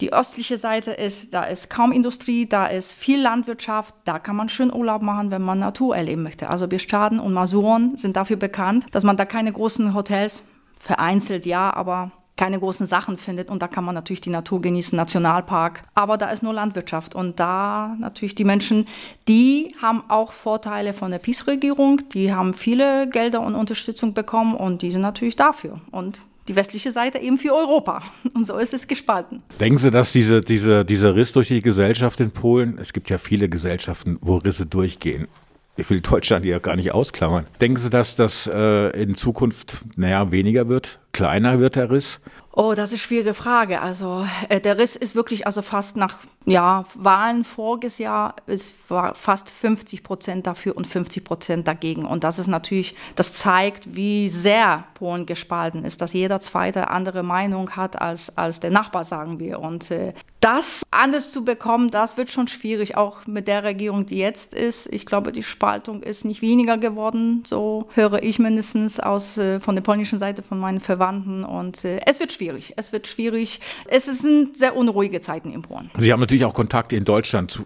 Die 0.00 0.12
östliche 0.12 0.58
Seite 0.58 0.92
ist, 0.92 1.32
da 1.32 1.44
ist 1.44 1.70
kaum 1.70 1.92
Industrie, 1.92 2.46
da 2.46 2.66
ist 2.66 2.92
viel 2.92 3.20
Landwirtschaft, 3.20 3.94
da 4.04 4.18
kann 4.18 4.36
man 4.36 4.48
schön 4.48 4.72
Urlaub 4.72 5.02
machen, 5.02 5.30
wenn 5.30 5.42
man 5.42 5.58
Natur 5.58 5.96
erleben 5.96 6.22
möchte. 6.22 6.50
Also 6.50 6.68
Bieszczadin 6.68 7.20
und 7.20 7.32
Masuren 7.32 7.96
sind 7.96 8.16
dafür 8.16 8.36
bekannt, 8.36 8.86
dass 8.90 9.04
man 9.04 9.16
da 9.16 9.24
keine 9.24 9.52
großen 9.52 9.94
Hotels, 9.94 10.42
vereinzelt 10.78 11.46
ja, 11.46 11.72
aber 11.72 12.10
keine 12.36 12.58
großen 12.58 12.86
Sachen 12.86 13.18
findet. 13.18 13.48
Und 13.48 13.62
da 13.62 13.68
kann 13.68 13.84
man 13.84 13.94
natürlich 13.94 14.20
die 14.20 14.30
Natur 14.30 14.60
genießen, 14.60 14.96
Nationalpark. 14.96 15.84
Aber 15.94 16.16
da 16.16 16.30
ist 16.30 16.42
nur 16.42 16.54
Landwirtschaft. 16.54 17.14
Und 17.14 17.38
da 17.38 17.96
natürlich 17.98 18.34
die 18.34 18.44
Menschen, 18.44 18.86
die 19.28 19.74
haben 19.80 20.02
auch 20.08 20.32
Vorteile 20.32 20.94
von 20.94 21.10
der 21.10 21.18
PiS-Regierung. 21.18 22.08
Die 22.10 22.32
haben 22.32 22.54
viele 22.54 23.08
Gelder 23.08 23.42
und 23.42 23.54
Unterstützung 23.54 24.14
bekommen 24.14 24.54
und 24.54 24.82
die 24.82 24.90
sind 24.90 25.02
natürlich 25.02 25.36
dafür. 25.36 25.80
Und 25.90 26.22
die 26.48 26.56
westliche 26.56 26.90
Seite 26.90 27.18
eben 27.18 27.38
für 27.38 27.54
Europa. 27.54 28.02
Und 28.34 28.46
so 28.46 28.56
ist 28.56 28.74
es 28.74 28.88
gespalten. 28.88 29.42
Denken 29.60 29.78
Sie, 29.78 29.90
dass 29.90 30.12
diese, 30.12 30.40
diese, 30.40 30.84
dieser 30.84 31.14
Riss 31.14 31.32
durch 31.32 31.48
die 31.48 31.62
Gesellschaft 31.62 32.20
in 32.20 32.32
Polen, 32.32 32.78
es 32.78 32.92
gibt 32.92 33.10
ja 33.10 33.18
viele 33.18 33.48
Gesellschaften, 33.48 34.18
wo 34.20 34.36
Risse 34.36 34.66
durchgehen. 34.66 35.28
Ich 35.76 35.88
will 35.88 36.02
Deutschland 36.02 36.44
ja 36.44 36.58
gar 36.58 36.76
nicht 36.76 36.92
ausklammern. 36.92 37.46
Denken 37.60 37.78
Sie, 37.78 37.88
dass 37.88 38.14
das 38.14 38.46
äh, 38.46 38.90
in 39.00 39.14
Zukunft, 39.14 39.78
naja, 39.96 40.30
weniger 40.30 40.68
wird? 40.68 40.98
Kleiner 41.12 41.60
wird 41.60 41.76
der 41.76 41.90
Riss? 41.90 42.20
Oh, 42.52 42.74
das 42.76 42.88
ist 42.88 42.92
eine 42.92 42.98
schwierige 42.98 43.34
Frage. 43.34 43.80
Also 43.80 44.26
äh, 44.50 44.60
der 44.60 44.78
Riss 44.78 44.96
ist 44.96 45.14
wirklich 45.14 45.46
also 45.46 45.62
fast 45.62 45.96
nach 45.96 46.18
ja, 46.44 46.84
Wahlen 46.94 47.44
voriges 47.44 47.98
Jahr 47.98 48.34
es 48.46 48.72
war 48.88 49.14
fast 49.14 49.50
50 49.50 50.02
Prozent 50.02 50.46
dafür 50.46 50.76
und 50.76 50.86
50 50.86 51.24
Prozent 51.24 51.68
dagegen. 51.68 52.04
Und 52.04 52.24
das 52.24 52.38
ist 52.38 52.48
natürlich, 52.48 52.94
das 53.14 53.34
zeigt, 53.34 53.94
wie 53.94 54.28
sehr 54.28 54.84
Polen 54.94 55.26
gespalten 55.26 55.84
ist, 55.84 56.00
dass 56.00 56.12
jeder 56.12 56.40
zweite 56.40 56.90
andere 56.90 57.22
Meinung 57.22 57.70
hat 57.76 58.00
als, 58.00 58.36
als 58.36 58.60
der 58.60 58.70
Nachbar, 58.70 59.04
sagen 59.04 59.38
wir. 59.38 59.60
Und 59.60 59.90
äh, 59.90 60.12
das 60.40 60.82
anders 60.90 61.30
zu 61.30 61.44
bekommen, 61.44 61.90
das 61.90 62.16
wird 62.16 62.30
schon 62.30 62.48
schwierig, 62.48 62.96
auch 62.96 63.26
mit 63.26 63.46
der 63.46 63.62
Regierung, 63.62 64.06
die 64.06 64.18
jetzt 64.18 64.54
ist. 64.54 64.92
Ich 64.92 65.06
glaube, 65.06 65.30
die 65.30 65.44
Spaltung 65.44 66.02
ist 66.02 66.24
nicht 66.24 66.42
weniger 66.42 66.78
geworden, 66.78 67.44
so 67.46 67.88
höre 67.94 68.22
ich 68.22 68.40
mindestens 68.40 68.98
aus 68.98 69.38
äh, 69.38 69.60
von 69.60 69.76
der 69.76 69.82
polnischen 69.82 70.18
Seite 70.18 70.42
von 70.42 70.58
meinen 70.58 70.80
Verwandten. 70.80 71.44
Und 71.44 71.84
äh, 71.84 72.00
es 72.06 72.18
wird 72.18 72.32
schwierig. 72.32 72.74
Es 72.76 72.92
wird 72.92 73.06
schwierig. 73.06 73.60
Es 73.86 74.06
sind 74.06 74.58
sehr 74.58 74.76
unruhige 74.76 75.20
Zeiten 75.20 75.52
in 75.52 75.62
Polen. 75.62 75.90
Sie 75.98 76.12
haben 76.12 76.20
natürlich 76.32 76.46
auch 76.46 76.54
Kontakte 76.54 76.96
in 76.96 77.04
Deutschland, 77.04 77.62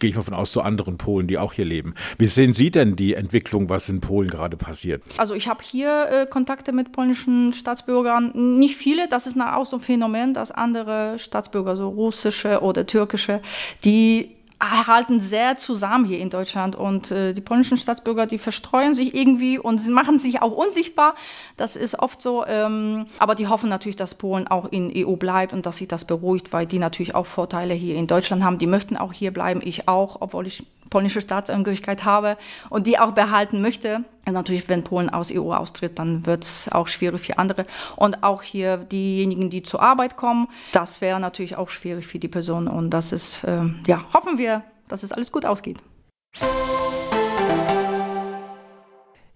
gehe 0.00 0.10
ich 0.10 0.16
mal 0.16 0.22
von 0.22 0.34
aus, 0.34 0.50
zu 0.50 0.60
anderen 0.60 0.98
Polen, 0.98 1.28
die 1.28 1.38
auch 1.38 1.52
hier 1.52 1.64
leben. 1.64 1.94
Wie 2.18 2.26
sehen 2.26 2.52
Sie 2.52 2.72
denn 2.72 2.96
die 2.96 3.14
Entwicklung, 3.14 3.68
was 3.68 3.88
in 3.88 4.00
Polen 4.00 4.28
gerade 4.28 4.56
passiert? 4.56 5.02
Also 5.18 5.34
ich 5.34 5.46
habe 5.46 5.62
hier 5.62 6.08
äh, 6.10 6.26
Kontakte 6.26 6.72
mit 6.72 6.90
polnischen 6.90 7.52
Staatsbürgern. 7.52 8.58
Nicht 8.58 8.74
viele, 8.74 9.06
das 9.06 9.28
ist 9.28 9.40
auch 9.40 9.66
so 9.66 9.76
ein 9.76 9.80
Phänomen, 9.80 10.34
dass 10.34 10.50
andere 10.50 11.20
Staatsbürger, 11.20 11.76
so 11.76 11.88
russische 11.90 12.60
oder 12.60 12.86
türkische, 12.86 13.40
die 13.84 14.34
halten 14.60 15.20
sehr 15.20 15.56
zusammen 15.56 16.04
hier 16.04 16.18
in 16.18 16.30
Deutschland 16.30 16.74
und 16.74 17.10
äh, 17.10 17.32
die 17.32 17.40
polnischen 17.40 17.76
Staatsbürger, 17.76 18.26
die 18.26 18.38
verstreuen 18.38 18.94
sich 18.94 19.14
irgendwie 19.14 19.58
und 19.58 19.78
sie 19.78 19.90
machen 19.90 20.18
sich 20.18 20.42
auch 20.42 20.52
unsichtbar. 20.52 21.14
Das 21.56 21.76
ist 21.76 21.98
oft 21.98 22.20
so, 22.20 22.44
ähm, 22.44 23.06
aber 23.18 23.34
die 23.34 23.46
hoffen 23.46 23.68
natürlich, 23.68 23.96
dass 23.96 24.14
Polen 24.14 24.48
auch 24.48 24.66
in 24.72 24.92
EU 24.94 25.14
bleibt 25.14 25.52
und 25.52 25.64
dass 25.64 25.76
sich 25.76 25.86
das 25.88 26.04
beruhigt, 26.04 26.52
weil 26.52 26.66
die 26.66 26.78
natürlich 26.78 27.14
auch 27.14 27.26
Vorteile 27.26 27.74
hier 27.74 27.94
in 27.94 28.08
Deutschland 28.08 28.42
haben. 28.42 28.58
Die 28.58 28.66
möchten 28.66 28.96
auch 28.96 29.12
hier 29.12 29.32
bleiben, 29.32 29.60
ich 29.62 29.86
auch, 29.86 30.16
obwohl 30.20 30.46
ich 30.46 30.64
polnische 30.90 31.20
Staatsangehörigkeit 31.20 32.04
habe 32.04 32.36
und 32.70 32.86
die 32.86 32.98
auch 32.98 33.12
behalten 33.12 33.62
möchte. 33.62 34.04
Natürlich, 34.26 34.68
wenn 34.68 34.84
Polen 34.84 35.08
aus 35.08 35.32
EU 35.32 35.52
austritt, 35.52 35.98
dann 35.98 36.26
wird 36.26 36.44
es 36.44 36.70
auch 36.70 36.88
schwierig 36.88 37.22
für 37.22 37.38
andere. 37.38 37.64
Und 37.96 38.22
auch 38.22 38.42
hier 38.42 38.76
diejenigen, 38.76 39.48
die 39.50 39.62
zur 39.62 39.82
Arbeit 39.82 40.16
kommen, 40.16 40.48
das 40.72 41.00
wäre 41.00 41.18
natürlich 41.18 41.56
auch 41.56 41.70
schwierig 41.70 42.06
für 42.06 42.18
die 42.18 42.28
Person. 42.28 42.68
Und 42.68 42.90
das 42.90 43.12
ist, 43.12 43.44
äh, 43.44 43.62
ja, 43.86 44.04
hoffen 44.12 44.38
wir, 44.38 44.62
dass 44.88 45.02
es 45.02 45.12
alles 45.12 45.32
gut 45.32 45.46
ausgeht. 45.46 45.78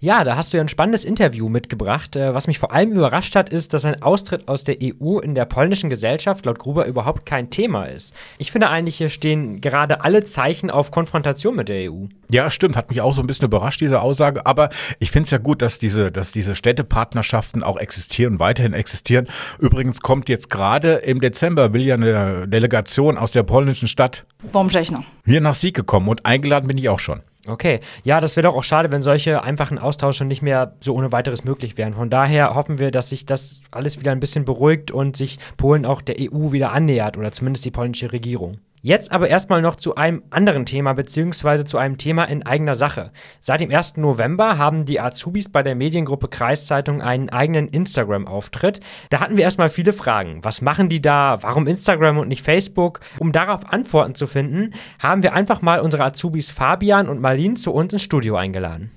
Ja, 0.04 0.25
da 0.25 0.35
hast 0.35 0.52
du 0.52 0.56
ja 0.56 0.64
ein 0.64 0.68
spannendes 0.68 1.04
Interview 1.04 1.49
mitgebracht. 1.49 2.16
Äh, 2.16 2.35
was 2.35 2.49
mich 2.49 2.59
vor 2.59 2.73
allem 2.73 2.90
überrascht 2.90 3.37
hat, 3.37 3.49
ist, 3.49 3.73
dass 3.73 3.85
ein 3.85 4.02
Austritt 4.02 4.49
aus 4.49 4.64
der 4.64 4.78
EU 4.82 5.21
in 5.21 5.37
der 5.37 5.44
polnischen 5.44 5.90
Gesellschaft 5.90 6.44
laut 6.44 6.59
Gruber 6.59 6.87
überhaupt 6.87 7.25
kein 7.25 7.50
Thema 7.50 7.85
ist. 7.85 8.12
Ich 8.37 8.50
finde 8.50 8.68
eigentlich, 8.68 8.97
hier 8.97 9.11
stehen 9.11 9.61
gerade 9.61 10.00
alle 10.00 10.25
Zeichen 10.25 10.73
auf 10.73 10.90
Konfrontation 10.90 11.54
mit 11.54 11.68
der 11.68 11.92
EU. 11.92 12.06
Ja, 12.32 12.50
stimmt. 12.50 12.76
Hat 12.76 12.90
mich 12.90 13.00
auch 13.00 13.12
so 13.12 13.23
ein 13.23 13.28
bisschen 13.28 13.47
überrascht, 13.47 13.80
diese 13.80 14.00
Aussage. 14.00 14.44
Aber 14.44 14.71
ich 14.99 15.12
finde 15.12 15.26
es 15.26 15.30
ja 15.30 15.38
gut, 15.38 15.62
dass 15.62 15.78
diese, 15.78 16.11
dass 16.11 16.32
diese 16.32 16.56
Städtepartnerschaften 16.56 17.62
auch 17.62 17.76
existieren, 17.76 18.40
weiterhin 18.40 18.73
existieren. 18.73 19.28
Übrigens 19.61 20.00
kommt 20.00 20.28
jetzt 20.28 20.50
gerade 20.50 20.94
im 20.94 21.21
Dezember, 21.21 21.73
will 21.75 21.82
ja 21.82 21.94
eine 21.94 22.49
Delegation 22.49 23.18
aus 23.18 23.30
der 23.30 23.44
polnischen 23.44 23.87
Stadt 23.87 24.25
Bombschechner. 24.50 25.04
hier 25.25 25.40
nach 25.40 25.54
Sieg 25.54 25.76
gekommen 25.76 26.09
und 26.09 26.26
eingeladen 26.26 26.66
bin 26.66 26.76
ich 26.76 26.88
auch 26.88 26.99
schon. 26.99 27.21
Okay, 27.46 27.80
ja, 28.04 28.20
das 28.20 28.37
wäre 28.37 28.46
doch 28.46 28.54
auch 28.54 28.62
schade, 28.62 28.92
wenn 28.92 29.02
solche 29.02 29.42
einfachen 29.42 29.78
Austausche 29.78 30.25
nicht 30.25 30.42
mehr 30.42 30.76
so 30.80 30.94
ohne 30.94 31.11
weiteres 31.11 31.42
möglich 31.42 31.76
wären. 31.76 31.94
Von 31.94 32.08
daher 32.08 32.54
hoffen 32.54 32.78
wir, 32.78 32.92
dass 32.92 33.08
sich 33.08 33.26
das 33.26 33.62
alles 33.72 33.99
wieder 33.99 34.12
ein 34.12 34.20
bisschen 34.20 34.44
beruhigt 34.44 34.92
und 34.92 35.16
sich 35.16 35.40
Polen 35.56 35.84
auch 35.84 36.02
der 36.02 36.16
EU 36.20 36.52
wieder 36.52 36.70
annähert 36.70 37.16
oder 37.16 37.32
zumindest 37.32 37.64
die 37.64 37.72
polnische 37.72 38.12
Regierung. 38.12 38.58
Jetzt 38.84 39.12
aber 39.12 39.28
erstmal 39.28 39.62
noch 39.62 39.76
zu 39.76 39.94
einem 39.94 40.24
anderen 40.30 40.66
Thema, 40.66 40.92
beziehungsweise 40.92 41.64
zu 41.64 41.78
einem 41.78 41.98
Thema 41.98 42.24
in 42.24 42.44
eigener 42.44 42.74
Sache. 42.74 43.12
Seit 43.40 43.60
dem 43.60 43.70
1. 43.70 43.96
November 43.98 44.58
haben 44.58 44.84
die 44.84 44.98
Azubis 44.98 45.48
bei 45.48 45.62
der 45.62 45.76
Mediengruppe 45.76 46.26
Kreiszeitung 46.26 47.00
einen 47.00 47.30
eigenen 47.30 47.68
Instagram-Auftritt. 47.68 48.80
Da 49.08 49.20
hatten 49.20 49.36
wir 49.36 49.44
erstmal 49.44 49.70
viele 49.70 49.92
Fragen. 49.92 50.42
Was 50.42 50.62
machen 50.62 50.88
die 50.88 51.00
da? 51.00 51.38
Warum 51.42 51.68
Instagram 51.68 52.18
und 52.18 52.26
nicht 52.26 52.42
Facebook? 52.42 52.98
Um 53.20 53.30
darauf 53.30 53.72
Antworten 53.72 54.16
zu 54.16 54.26
finden, 54.26 54.74
haben 54.98 55.22
wir 55.22 55.32
einfach 55.32 55.62
mal 55.62 55.78
unsere 55.78 56.02
Azubis 56.02 56.50
Fabian 56.50 57.08
und 57.08 57.20
Marlene 57.20 57.54
zu 57.54 57.72
uns 57.72 57.92
ins 57.92 58.02
Studio 58.02 58.34
eingeladen. 58.34 58.90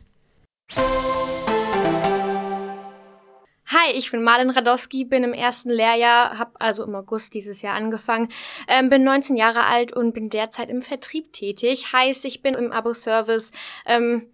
Hi, 3.68 3.94
ich 3.96 4.12
bin 4.12 4.22
Marlin 4.22 4.52
Radowski, 4.52 5.06
bin 5.06 5.24
im 5.24 5.34
ersten 5.34 5.72
Lehrjahr, 5.72 6.38
habe 6.38 6.52
also 6.60 6.84
im 6.84 6.94
August 6.94 7.34
dieses 7.34 7.64
Jahr 7.64 7.74
angefangen, 7.74 8.30
ähm, 8.68 8.90
bin 8.90 9.04
19 9.04 9.36
Jahre 9.36 9.64
alt 9.64 9.92
und 9.92 10.14
bin 10.14 10.30
derzeit 10.30 10.70
im 10.70 10.84
Vertrieb 10.84 11.34
tätig. 11.34 11.92
Heißt, 11.92 12.26
ich 12.26 12.44
bin 12.44 12.54
im 12.54 12.72
Abo-Service, 12.72 13.52
ähm, 13.88 14.28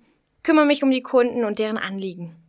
kümmere 0.43 0.65
mich 0.65 0.83
um 0.83 0.91
die 0.91 1.01
Kunden 1.01 1.45
und 1.45 1.59
deren 1.59 1.77
Anliegen. 1.77 2.40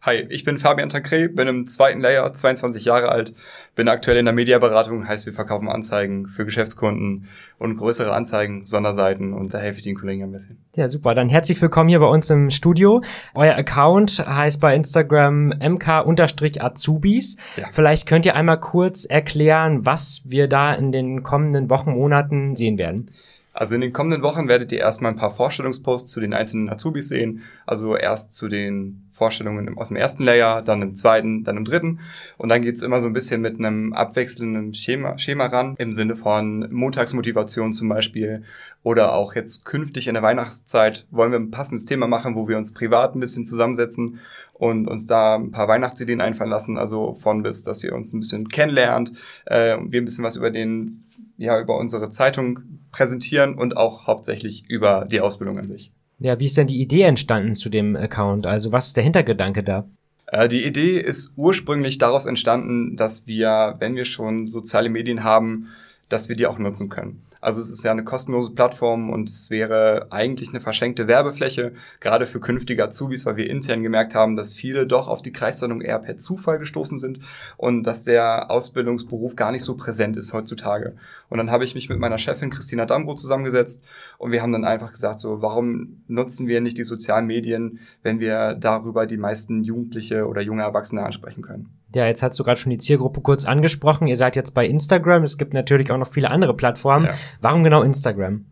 Hi, 0.00 0.24
ich 0.28 0.44
bin 0.44 0.58
Fabian 0.58 0.90
Tancret, 0.90 1.34
bin 1.34 1.48
im 1.48 1.66
zweiten 1.66 2.00
Layer, 2.00 2.32
22 2.32 2.84
Jahre 2.84 3.08
alt, 3.08 3.34
bin 3.74 3.88
aktuell 3.88 4.16
in 4.16 4.26
der 4.26 4.34
Mediaberatung, 4.34 5.08
heißt 5.08 5.26
wir 5.26 5.32
verkaufen 5.32 5.68
Anzeigen 5.68 6.28
für 6.28 6.44
Geschäftskunden 6.44 7.26
und 7.58 7.76
größere 7.76 8.12
Anzeigen, 8.12 8.64
Sonderseiten 8.64 9.32
und 9.32 9.52
da 9.52 9.58
helfe 9.58 9.78
ich 9.78 9.84
den 9.84 9.96
Kollegen 9.96 10.22
ein 10.22 10.30
bisschen. 10.30 10.64
Ja, 10.76 10.88
super. 10.88 11.16
Dann 11.16 11.28
herzlich 11.28 11.60
willkommen 11.60 11.88
hier 11.88 11.98
bei 11.98 12.06
uns 12.06 12.30
im 12.30 12.50
Studio. 12.50 13.02
Euer 13.34 13.56
Account 13.56 14.24
heißt 14.24 14.60
bei 14.60 14.76
Instagram 14.76 15.52
mk-azubis. 15.58 17.36
Ja. 17.56 17.66
Vielleicht 17.72 18.06
könnt 18.06 18.24
ihr 18.24 18.36
einmal 18.36 18.60
kurz 18.60 19.04
erklären, 19.04 19.84
was 19.84 20.22
wir 20.24 20.46
da 20.46 20.74
in 20.74 20.92
den 20.92 21.24
kommenden 21.24 21.70
Wochen, 21.70 21.90
Monaten 21.90 22.54
sehen 22.54 22.78
werden. 22.78 23.10
Also 23.52 23.74
in 23.74 23.80
den 23.80 23.92
kommenden 23.92 24.22
Wochen 24.22 24.46
werdet 24.46 24.70
ihr 24.70 24.78
erstmal 24.78 25.10
ein 25.10 25.18
paar 25.18 25.34
Vorstellungsposts 25.34 26.12
zu 26.12 26.20
den 26.20 26.32
einzelnen 26.32 26.70
Azubis 26.70 27.08
sehen. 27.08 27.42
Also 27.66 27.96
erst 27.96 28.36
zu 28.36 28.46
den 28.46 29.07
Vorstellungen 29.18 29.76
aus 29.76 29.88
dem 29.88 29.96
ersten 29.96 30.22
Layer, 30.22 30.62
dann 30.62 30.80
im 30.80 30.94
zweiten, 30.94 31.42
dann 31.42 31.56
im 31.56 31.64
dritten. 31.64 31.98
Und 32.36 32.48
dann 32.48 32.62
geht's 32.62 32.82
immer 32.82 33.00
so 33.00 33.08
ein 33.08 33.12
bisschen 33.12 33.40
mit 33.40 33.58
einem 33.58 33.92
abwechselnden 33.92 34.72
Schema, 34.72 35.18
Schema 35.18 35.46
ran, 35.46 35.74
im 35.78 35.92
Sinne 35.92 36.14
von 36.14 36.68
Montagsmotivation 36.70 37.72
zum 37.72 37.88
Beispiel. 37.88 38.44
Oder 38.84 39.12
auch 39.12 39.34
jetzt 39.34 39.64
künftig 39.64 40.06
in 40.06 40.14
der 40.14 40.22
Weihnachtszeit 40.22 41.06
wollen 41.10 41.32
wir 41.32 41.38
ein 41.38 41.50
passendes 41.50 41.84
Thema 41.84 42.06
machen, 42.06 42.36
wo 42.36 42.48
wir 42.48 42.56
uns 42.56 42.72
privat 42.72 43.14
ein 43.14 43.20
bisschen 43.20 43.44
zusammensetzen 43.44 44.20
und 44.54 44.86
uns 44.86 45.06
da 45.06 45.34
ein 45.34 45.50
paar 45.50 45.66
Weihnachtsideen 45.66 46.20
einfallen 46.20 46.50
lassen. 46.50 46.78
Also 46.78 47.14
von 47.14 47.42
bis, 47.42 47.64
dass 47.64 47.82
wir 47.82 47.94
uns 47.94 48.12
ein 48.12 48.20
bisschen 48.20 48.48
kennenlernt, 48.48 49.12
äh, 49.46 49.76
wir 49.78 50.00
ein 50.00 50.04
bisschen 50.04 50.24
was 50.24 50.36
über 50.36 50.50
den, 50.50 51.02
ja, 51.36 51.60
über 51.60 51.76
unsere 51.76 52.08
Zeitung 52.10 52.60
präsentieren 52.92 53.54
und 53.54 53.76
auch 53.76 54.06
hauptsächlich 54.06 54.64
über 54.68 55.06
die 55.10 55.20
Ausbildung 55.20 55.58
an 55.58 55.66
sich. 55.66 55.90
Ja, 56.20 56.38
wie 56.40 56.46
ist 56.46 56.56
denn 56.56 56.66
die 56.66 56.80
Idee 56.80 57.02
entstanden 57.02 57.54
zu 57.54 57.68
dem 57.68 57.94
Account? 57.96 58.46
Also 58.46 58.72
was 58.72 58.88
ist 58.88 58.96
der 58.96 59.04
Hintergedanke 59.04 59.62
da? 59.62 59.88
Äh, 60.26 60.48
die 60.48 60.64
Idee 60.64 61.00
ist 61.00 61.32
ursprünglich 61.36 61.98
daraus 61.98 62.26
entstanden, 62.26 62.96
dass 62.96 63.26
wir, 63.26 63.76
wenn 63.78 63.94
wir 63.94 64.04
schon 64.04 64.46
soziale 64.46 64.88
Medien 64.88 65.24
haben, 65.24 65.68
dass 66.08 66.28
wir 66.28 66.36
die 66.36 66.46
auch 66.46 66.58
nutzen 66.58 66.88
können. 66.88 67.22
Also 67.40 67.60
es 67.60 67.70
ist 67.70 67.84
ja 67.84 67.90
eine 67.90 68.04
kostenlose 68.04 68.52
Plattform 68.52 69.10
und 69.10 69.30
es 69.30 69.50
wäre 69.50 70.06
eigentlich 70.10 70.50
eine 70.50 70.60
verschenkte 70.60 71.08
Werbefläche, 71.08 71.72
gerade 72.00 72.26
für 72.26 72.40
künftige 72.40 72.84
Azubis, 72.84 73.26
weil 73.26 73.36
wir 73.36 73.48
intern 73.48 73.82
gemerkt 73.82 74.14
haben, 74.14 74.36
dass 74.36 74.54
viele 74.54 74.86
doch 74.86 75.08
auf 75.08 75.22
die 75.22 75.32
Kreissendung 75.32 75.80
eher 75.80 75.98
per 75.98 76.16
Zufall 76.16 76.58
gestoßen 76.58 76.98
sind 76.98 77.20
und 77.56 77.84
dass 77.84 78.04
der 78.04 78.50
Ausbildungsberuf 78.50 79.36
gar 79.36 79.52
nicht 79.52 79.64
so 79.64 79.76
präsent 79.76 80.16
ist 80.16 80.32
heutzutage. 80.32 80.96
Und 81.28 81.38
dann 81.38 81.50
habe 81.50 81.64
ich 81.64 81.74
mich 81.74 81.88
mit 81.88 81.98
meiner 81.98 82.18
Chefin 82.18 82.50
Christina 82.50 82.86
Dambro 82.86 83.14
zusammengesetzt 83.14 83.84
und 84.18 84.32
wir 84.32 84.42
haben 84.42 84.52
dann 84.52 84.64
einfach 84.64 84.92
gesagt, 84.92 85.20
so, 85.20 85.42
warum 85.42 86.02
nutzen 86.08 86.48
wir 86.48 86.60
nicht 86.60 86.78
die 86.78 86.84
sozialen 86.84 87.26
Medien, 87.26 87.80
wenn 88.02 88.20
wir 88.20 88.54
darüber 88.54 89.06
die 89.06 89.16
meisten 89.16 89.62
Jugendliche 89.62 90.26
oder 90.26 90.40
junge 90.40 90.62
Erwachsene 90.62 91.04
ansprechen 91.04 91.42
können? 91.42 91.70
Ja, 91.94 92.06
jetzt 92.06 92.22
hast 92.22 92.38
du 92.38 92.44
gerade 92.44 92.60
schon 92.60 92.70
die 92.70 92.78
Zielgruppe 92.78 93.20
kurz 93.20 93.44
angesprochen. 93.44 94.06
Ihr 94.08 94.16
seid 94.16 94.36
jetzt 94.36 94.52
bei 94.52 94.66
Instagram. 94.66 95.22
Es 95.22 95.38
gibt 95.38 95.54
natürlich 95.54 95.90
auch 95.90 95.98
noch 95.98 96.12
viele 96.12 96.30
andere 96.30 96.54
Plattformen. 96.54 97.06
Ja. 97.06 97.14
Warum 97.40 97.64
genau 97.64 97.82
Instagram? 97.82 98.44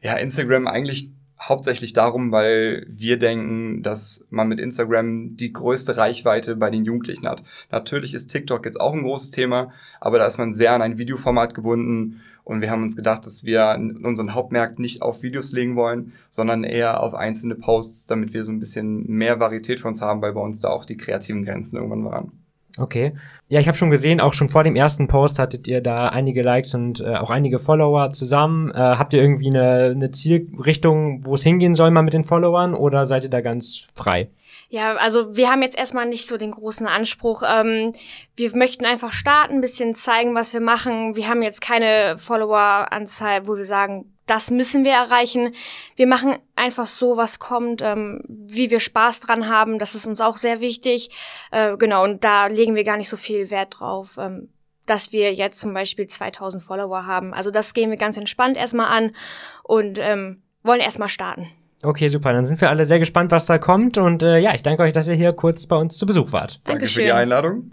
Ja, 0.00 0.14
Instagram 0.16 0.66
eigentlich 0.66 1.10
hauptsächlich 1.40 1.92
darum, 1.92 2.32
weil 2.32 2.86
wir 2.88 3.18
denken, 3.18 3.82
dass 3.82 4.26
man 4.30 4.48
mit 4.48 4.58
Instagram 4.58 5.36
die 5.36 5.52
größte 5.52 5.96
Reichweite 5.96 6.56
bei 6.56 6.70
den 6.70 6.84
Jugendlichen 6.84 7.28
hat. 7.28 7.44
Natürlich 7.70 8.14
ist 8.14 8.28
TikTok 8.28 8.64
jetzt 8.64 8.80
auch 8.80 8.92
ein 8.92 9.02
großes 9.02 9.30
Thema, 9.30 9.72
aber 10.00 10.18
da 10.18 10.26
ist 10.26 10.38
man 10.38 10.52
sehr 10.52 10.72
an 10.72 10.82
ein 10.82 10.98
Videoformat 10.98 11.54
gebunden 11.54 12.20
und 12.42 12.60
wir 12.60 12.70
haben 12.70 12.82
uns 12.82 12.96
gedacht, 12.96 13.24
dass 13.26 13.44
wir 13.44 13.76
unseren 14.02 14.34
Hauptmerk 14.34 14.78
nicht 14.78 15.02
auf 15.02 15.22
Videos 15.22 15.52
legen 15.52 15.76
wollen, 15.76 16.12
sondern 16.28 16.64
eher 16.64 17.02
auf 17.02 17.14
einzelne 17.14 17.54
Posts, 17.54 18.06
damit 18.06 18.32
wir 18.32 18.42
so 18.42 18.50
ein 18.50 18.58
bisschen 18.58 19.06
mehr 19.06 19.38
Varietät 19.38 19.80
für 19.80 19.88
uns 19.88 20.02
haben, 20.02 20.22
weil 20.22 20.32
bei 20.32 20.40
uns 20.40 20.60
da 20.60 20.70
auch 20.70 20.84
die 20.84 20.96
kreativen 20.96 21.44
Grenzen 21.44 21.76
irgendwann 21.76 22.04
waren. 22.04 22.47
Okay. 22.78 23.14
Ja, 23.48 23.60
ich 23.60 23.66
habe 23.66 23.76
schon 23.76 23.90
gesehen, 23.90 24.20
auch 24.20 24.34
schon 24.34 24.48
vor 24.48 24.62
dem 24.62 24.76
ersten 24.76 25.08
Post 25.08 25.38
hattet 25.38 25.66
ihr 25.66 25.80
da 25.80 26.08
einige 26.08 26.42
Likes 26.42 26.74
und 26.74 27.00
äh, 27.00 27.16
auch 27.16 27.30
einige 27.30 27.58
Follower 27.58 28.12
zusammen. 28.12 28.70
Äh, 28.70 28.76
habt 28.76 29.12
ihr 29.14 29.20
irgendwie 29.20 29.48
eine, 29.48 29.92
eine 29.94 30.10
Zielrichtung, 30.10 31.24
wo 31.24 31.34
es 31.34 31.42
hingehen 31.42 31.74
soll 31.74 31.90
mal 31.90 32.02
mit 32.02 32.12
den 32.12 32.24
Followern 32.24 32.74
oder 32.74 33.06
seid 33.06 33.24
ihr 33.24 33.30
da 33.30 33.40
ganz 33.40 33.86
frei? 33.94 34.28
Ja, 34.70 34.96
also 34.96 35.34
wir 35.34 35.50
haben 35.50 35.62
jetzt 35.62 35.78
erstmal 35.78 36.06
nicht 36.06 36.28
so 36.28 36.36
den 36.36 36.50
großen 36.50 36.86
Anspruch. 36.86 37.42
Ähm, 37.42 37.94
wir 38.36 38.54
möchten 38.54 38.84
einfach 38.84 39.12
starten, 39.12 39.62
bisschen 39.62 39.94
zeigen, 39.94 40.34
was 40.34 40.52
wir 40.52 40.60
machen. 40.60 41.16
Wir 41.16 41.28
haben 41.28 41.42
jetzt 41.42 41.62
keine 41.62 42.16
Followeranzahl, 42.18 43.48
wo 43.48 43.56
wir 43.56 43.64
sagen, 43.64 44.12
das 44.28 44.50
müssen 44.50 44.84
wir 44.84 44.92
erreichen. 44.92 45.54
Wir 45.96 46.06
machen 46.06 46.36
einfach 46.54 46.86
so, 46.86 47.16
was 47.16 47.38
kommt, 47.38 47.82
ähm, 47.82 48.22
wie 48.28 48.70
wir 48.70 48.78
Spaß 48.78 49.20
dran 49.20 49.48
haben. 49.48 49.78
Das 49.78 49.94
ist 49.94 50.06
uns 50.06 50.20
auch 50.20 50.36
sehr 50.36 50.60
wichtig. 50.60 51.10
Äh, 51.50 51.76
genau, 51.76 52.04
und 52.04 52.24
da 52.24 52.46
legen 52.46 52.74
wir 52.74 52.84
gar 52.84 52.96
nicht 52.96 53.08
so 53.08 53.16
viel 53.16 53.50
Wert 53.50 53.80
drauf, 53.80 54.18
ähm, 54.20 54.50
dass 54.86 55.12
wir 55.12 55.32
jetzt 55.34 55.58
zum 55.58 55.74
Beispiel 55.74 56.06
2000 56.06 56.62
Follower 56.62 57.06
haben. 57.06 57.34
Also 57.34 57.50
das 57.50 57.74
gehen 57.74 57.90
wir 57.90 57.96
ganz 57.96 58.16
entspannt 58.16 58.56
erstmal 58.56 58.88
an 58.88 59.12
und 59.64 59.98
ähm, 59.98 60.42
wollen 60.62 60.80
erstmal 60.80 61.08
starten. 61.08 61.48
Okay, 61.82 62.08
super. 62.08 62.32
Dann 62.32 62.44
sind 62.44 62.60
wir 62.60 62.68
alle 62.70 62.86
sehr 62.86 62.98
gespannt, 62.98 63.30
was 63.30 63.46
da 63.46 63.58
kommt. 63.58 63.98
Und 63.98 64.22
äh, 64.22 64.38
ja, 64.38 64.54
ich 64.54 64.62
danke 64.62 64.82
euch, 64.82 64.92
dass 64.92 65.08
ihr 65.08 65.14
hier 65.14 65.32
kurz 65.32 65.66
bei 65.66 65.76
uns 65.76 65.96
zu 65.96 66.06
Besuch 66.06 66.32
wart. 66.32 66.60
Danke 66.64 66.86
für 66.86 67.02
die 67.02 67.12
Einladung. 67.12 67.72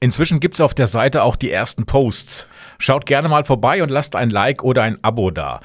Inzwischen 0.00 0.38
gibt's 0.38 0.60
auf 0.60 0.74
der 0.74 0.86
Seite 0.86 1.22
auch 1.22 1.34
die 1.34 1.50
ersten 1.50 1.86
Posts. 1.86 2.46
Schaut 2.78 3.06
gerne 3.06 3.28
mal 3.28 3.44
vorbei 3.44 3.82
und 3.82 3.90
lasst 3.90 4.16
ein 4.16 4.30
Like 4.30 4.62
oder 4.62 4.82
ein 4.82 4.98
Abo 5.02 5.30
da. 5.30 5.60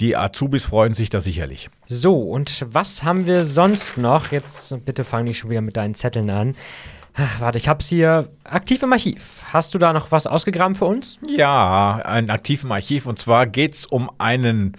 Die 0.00 0.16
Azubis 0.16 0.66
freuen 0.66 0.92
sich 0.92 1.10
da 1.10 1.20
sicherlich. 1.20 1.70
So, 1.86 2.20
und 2.20 2.66
was 2.68 3.02
haben 3.02 3.26
wir 3.26 3.44
sonst 3.44 3.96
noch? 3.96 4.32
Jetzt 4.32 4.74
bitte 4.84 5.04
fang 5.04 5.24
nicht 5.24 5.38
schon 5.38 5.50
wieder 5.50 5.60
mit 5.60 5.76
deinen 5.76 5.94
Zetteln 5.94 6.30
an. 6.30 6.56
Warte, 7.38 7.58
ich 7.58 7.68
hab's 7.68 7.88
hier 7.88 8.28
aktiv 8.42 8.82
im 8.82 8.92
Archiv. 8.92 9.42
Hast 9.52 9.72
du 9.72 9.78
da 9.78 9.92
noch 9.92 10.10
was 10.10 10.26
ausgegraben 10.26 10.74
für 10.74 10.86
uns? 10.86 11.18
Ja, 11.28 12.00
ein 12.04 12.28
aktiv 12.28 12.64
im 12.64 12.72
Archiv. 12.72 13.06
Und 13.06 13.20
zwar 13.20 13.46
geht's 13.46 13.86
um 13.86 14.10
einen 14.18 14.76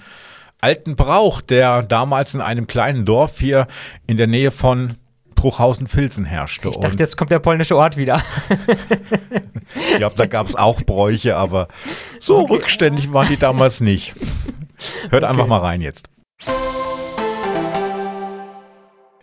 alten 0.60 0.98
Brauch, 0.98 1.42
der 1.42 1.84
damals 1.84 2.34
in 2.34 2.42
einem 2.42 2.68
kleinen 2.68 3.06
Dorf 3.06 3.40
hier 3.40 3.68
in 4.06 4.18
der 4.18 4.28
Nähe 4.28 4.52
von 4.52 4.96
Bruchhausen-Filzen 5.36 6.26
herrschte. 6.26 6.70
Ich 6.70 6.78
dachte, 6.78 6.98
jetzt 6.98 7.18
kommt 7.18 7.32
der 7.32 7.40
polnische 7.40 7.78
Ort 7.78 7.96
wieder. 7.98 8.22
ich 9.96 10.00
glaube, 10.00 10.16
da 10.18 10.26
gab 10.26 10.48
es 10.48 10.56
auch 10.56 10.82
Bräuche, 10.82 11.36
aber 11.36 11.68
so 12.20 12.40
okay. 12.40 12.54
rückständig 12.54 13.14
waren 13.14 13.28
die 13.28 13.38
damals 13.38 13.82
nicht. 13.82 14.14
Hört 15.10 15.24
okay. 15.24 15.32
einfach 15.32 15.48
mal 15.48 15.60
rein 15.60 15.82
jetzt. 15.82 16.10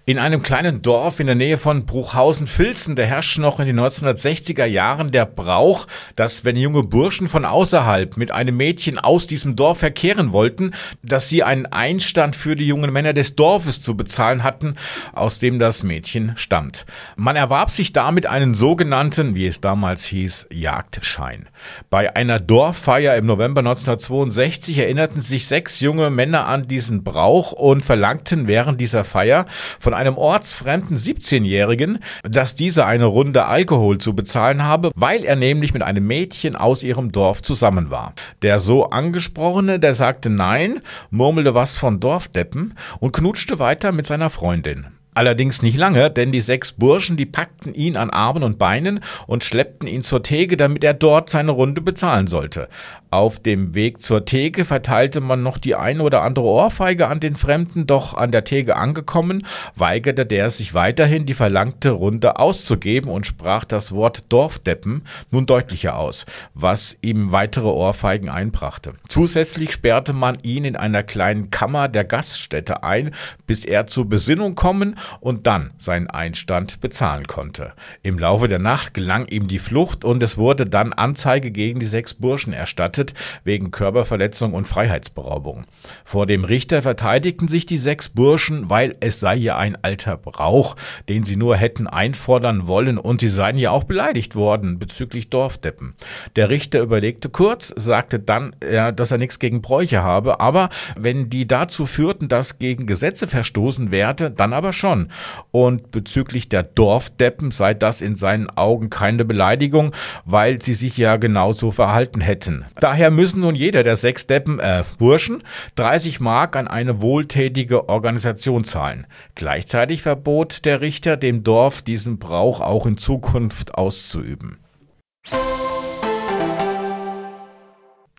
In 0.05 0.19
einem 0.19 0.43
kleinen 0.43 0.83
Dorf 0.83 1.21
in 1.21 1.27
der 1.27 1.37
Nähe 1.37 1.59
von 1.59 1.87
Bruchhausen-Filzen, 1.87 2.97
da 2.97 3.05
herrscht 3.05 3.39
noch 3.39 3.61
in 3.61 3.67
den 3.67 3.79
1960er 3.79 4.65
Jahren 4.65 5.13
der 5.13 5.27
Brauch, 5.27 5.87
dass 6.17 6.45
wenn 6.45 6.57
junge 6.57 6.83
Burschen 6.83 7.29
von 7.29 7.45
außerhalb 7.45 8.17
mit 8.17 8.33
einem 8.33 8.57
Mädchen 8.57 8.99
aus 8.99 9.29
diesem 9.29 9.55
Dorf 9.55 9.79
verkehren 9.79 10.33
wollten, 10.33 10.73
dass 11.05 11.29
sie 11.29 11.45
einen 11.45 11.67
Einstand 11.67 12.35
für 12.35 12.57
die 12.57 12.67
jungen 12.67 12.93
Männer 12.93 13.13
des 13.13 13.37
Dorfes 13.37 13.81
zu 13.81 13.97
bezahlen 13.97 14.43
hatten, 14.43 14.75
aus 15.13 15.39
dem 15.39 15.61
das 15.61 15.85
Mädchen 15.85 16.33
stammt. 16.35 16.85
Man 17.15 17.37
erwarb 17.37 17.71
sich 17.71 17.93
damit 17.93 18.27
einen 18.27 18.55
sogenannten, 18.55 19.37
wie 19.37 19.47
es 19.47 19.61
damals 19.61 20.05
hieß, 20.07 20.49
Jagdschein. 20.51 21.49
Bei 21.91 22.17
einer 22.17 22.41
Dorffeier 22.41 23.15
im 23.15 23.27
November 23.27 23.61
1962 23.61 24.79
erinnerten 24.79 25.21
sich 25.21 25.47
sechs 25.47 25.79
junge 25.79 26.11
Männer 26.11 26.49
an 26.49 26.67
diesen 26.67 27.05
Brauch 27.05 27.53
und 27.53 27.85
verlangten 27.85 28.49
während 28.49 28.81
dieser 28.81 29.05
Feier 29.05 29.47
von 29.79 29.92
von 29.93 29.99
einem 29.99 30.17
ortsfremden 30.17 30.97
17-Jährigen, 30.97 31.99
dass 32.23 32.55
dieser 32.55 32.87
eine 32.87 33.05
Runde 33.05 33.45
Alkohol 33.45 33.99
zu 33.99 34.15
bezahlen 34.15 34.65
habe, 34.65 34.91
weil 34.95 35.23
er 35.23 35.37
nämlich 35.37 35.75
mit 35.75 35.83
einem 35.83 36.07
Mädchen 36.07 36.57
aus 36.57 36.83
ihrem 36.83 37.13
Dorf 37.13 37.43
zusammen 37.43 37.91
war. 37.91 38.15
Der 38.41 38.59
so 38.59 38.87
angesprochene, 38.87 39.79
der 39.79 39.95
sagte 39.95 40.31
nein, 40.31 40.81
murmelte 41.11 41.55
was 41.55 41.77
von 41.77 42.01
Dorfdeppen 42.01 42.73
und 43.01 43.13
knutschte 43.13 43.59
weiter 43.59 43.93
mit 43.93 44.07
seiner 44.07 44.31
Freundin. 44.31 44.87
Allerdings 45.15 45.61
nicht 45.61 45.77
lange, 45.77 46.11
denn 46.11 46.33
die 46.33 46.41
sechs 46.41 46.73
Burschen, 46.73 47.19
die 47.19 47.27
packten 47.27 47.75
ihn 47.75 47.99
an 47.99 48.09
Armen 48.09 48.43
und 48.43 48.59
Beinen 48.59 49.01
und 49.27 49.45
schleppten 49.45 49.87
ihn 49.87 50.01
zur 50.01 50.23
Theke, 50.23 50.57
damit 50.57 50.83
er 50.85 50.95
dort 50.95 51.29
seine 51.29 51.51
Runde 51.51 51.83
bezahlen 51.83 52.29
sollte. 52.29 52.71
Auf 53.13 53.39
dem 53.39 53.75
Weg 53.75 54.01
zur 54.01 54.25
Theke 54.25 54.65
verteilte 54.65 55.21
man 55.21 55.43
noch 55.43 55.59
die 55.59 55.75
ein 55.75 56.01
oder 56.01 56.23
andere 56.23 56.47
Ohrfeige 56.47 57.09
an 57.09 57.21
den 57.21 57.37
Fremden, 57.37 57.87
doch 57.87 58.15
an 58.15 58.33
der 58.33 58.45
Theke 58.45 58.75
angekommen, 58.75 59.47
weigerte 59.77 60.25
der 60.25 60.49
sich 60.49 60.73
weiterhin 60.73 61.27
die 61.27 61.35
verlangte 61.35 61.91
Runde 61.91 62.39
auszugeben 62.39 63.11
und 63.11 63.27
sprach 63.27 63.67
das 63.67 63.93
Wort 63.93 64.25
Dorfdeppen 64.31 65.03
nun 65.31 65.45
deutlicher 65.45 65.99
aus, 65.99 66.25
was 66.55 66.97
ihm 67.03 67.33
weitere 67.33 67.67
Ohrfeigen 67.67 68.31
einbrachte. 68.31 68.95
Zusätzlich 69.09 69.73
sperrte 69.73 70.15
man 70.15 70.39
ihn 70.41 70.65
in 70.65 70.77
einer 70.77 71.03
kleinen 71.03 71.51
Kammer 71.51 71.89
der 71.89 72.05
Gaststätte 72.05 72.83
ein, 72.83 73.11
bis 73.47 73.67
er 73.67 73.87
zur 73.87 74.09
Besinnung 74.09 74.55
kommen 74.55 74.97
und 75.21 75.47
dann 75.47 75.73
seinen 75.77 76.09
Einstand 76.09 76.81
bezahlen 76.81 77.27
konnte. 77.27 77.75
Im 78.03 78.19
Laufe 78.19 78.49
der 78.49 78.59
Nacht 78.59 78.95
gelang 78.95 79.27
ihm 79.27 79.49
die 79.49 79.59
Flucht 79.59 80.03
und 80.03 80.23
es 80.23 80.39
wurde 80.39 80.65
dann 80.65 80.95
Anzeige 80.95 81.51
gegen 81.51 81.79
die 81.79 81.85
sechs 81.85 82.15
Burschen 82.15 82.55
erstattet, 82.55 83.02
erwartet 83.03 83.15
wegen 83.45 83.71
Körperverletzung 83.71 84.55
und 84.55 84.69
Freiheitsberaubung. 84.69 85.65
Vor 86.05 86.27
dem 86.27 86.45
Richter 86.45 86.83
verteidigten 86.83 87.49
sich 87.49 87.67
die 87.67 87.79
sechs 87.79 88.09
Burschen, 88.09 88.71
weil 88.71 88.97
es 89.01 89.21
sei 89.21 89.35
ja 89.37 89.57
ein 89.57 89.77
alter 89.83 90.17
Brauch, 90.17 90.77
den 91.09 91.25
sie 91.25 91.37
nur 91.37 91.57
hätten 91.57 91.87
einfordern 91.87 92.67
wollen 92.67 92.99
und 92.99 93.21
sie 93.21 93.29
seien 93.29 93.59
ja 93.59 93.71
auch 93.71 93.85
beleidigt 93.85 94.37
worden 94.37 94.79
bezüglich 94.79 95.29
Dorfdeppen. 95.31 95.95
Der 96.37 96.51
Richter 96.51 96.81
überlegte 96.81 97.29
kurz, 97.29 97.73
sagte 97.77 98.19
dann, 98.21 98.55
dass 98.61 99.11
er 99.11 99.19
nichts 99.19 99.39
gegen 99.39 99.63
Bräuche 99.63 100.03
habe, 100.03 100.41
aber 100.41 100.71
wenn 100.97 101.31
die 101.31 101.47
dazu 101.47 101.87
führten, 101.87 102.29
dass 102.29 102.59
gegen 102.59 102.87
Gesetze 102.87 103.27
verstoßen 103.27 103.91
werde, 103.91 104.31
dann 104.31 104.53
aber 104.53 104.73
schon. 104.73 105.09
Und 105.51 105.91
bezüglich 105.91 106.49
der 106.49 106.63
Dorfdeppen 106.63 107.51
sei 107.51 107.75
das 107.75 108.01
in 108.01 108.15
seinen 108.15 108.51
Augen 108.51 108.91
keine 108.91 109.25
Beleidigung, 109.25 109.93
weil 110.25 110.63
sie 110.63 110.75
sich 110.75 110.97
ja 110.97 111.17
genauso 111.17 111.71
verhalten 111.71 112.21
hätten. 112.21 112.65
Daher 112.93 113.11
müssen 113.11 113.41
nun 113.41 113.55
jeder 113.55 113.85
der 113.85 113.97
sechs 113.97 114.27
Deppen, 114.27 114.61
äh, 114.61 114.85
Burschen, 114.99 115.43
30 115.77 116.21
Mark 116.21 116.57
an 116.57 116.69
eine 116.69 117.01
wohltätige 117.01 117.89
Organisation 117.89 118.65
zahlen. 118.65 119.07
Gleichzeitig 119.35 120.03
verbot 120.03 120.67
der 120.67 120.83
Richter 120.83 121.17
dem 121.17 121.43
Dorf 121.43 121.81
diesen 121.81 122.19
Brauch 122.19 122.61
auch 122.61 122.85
in 122.85 122.99
Zukunft 122.99 123.77
auszuüben. 123.77 124.59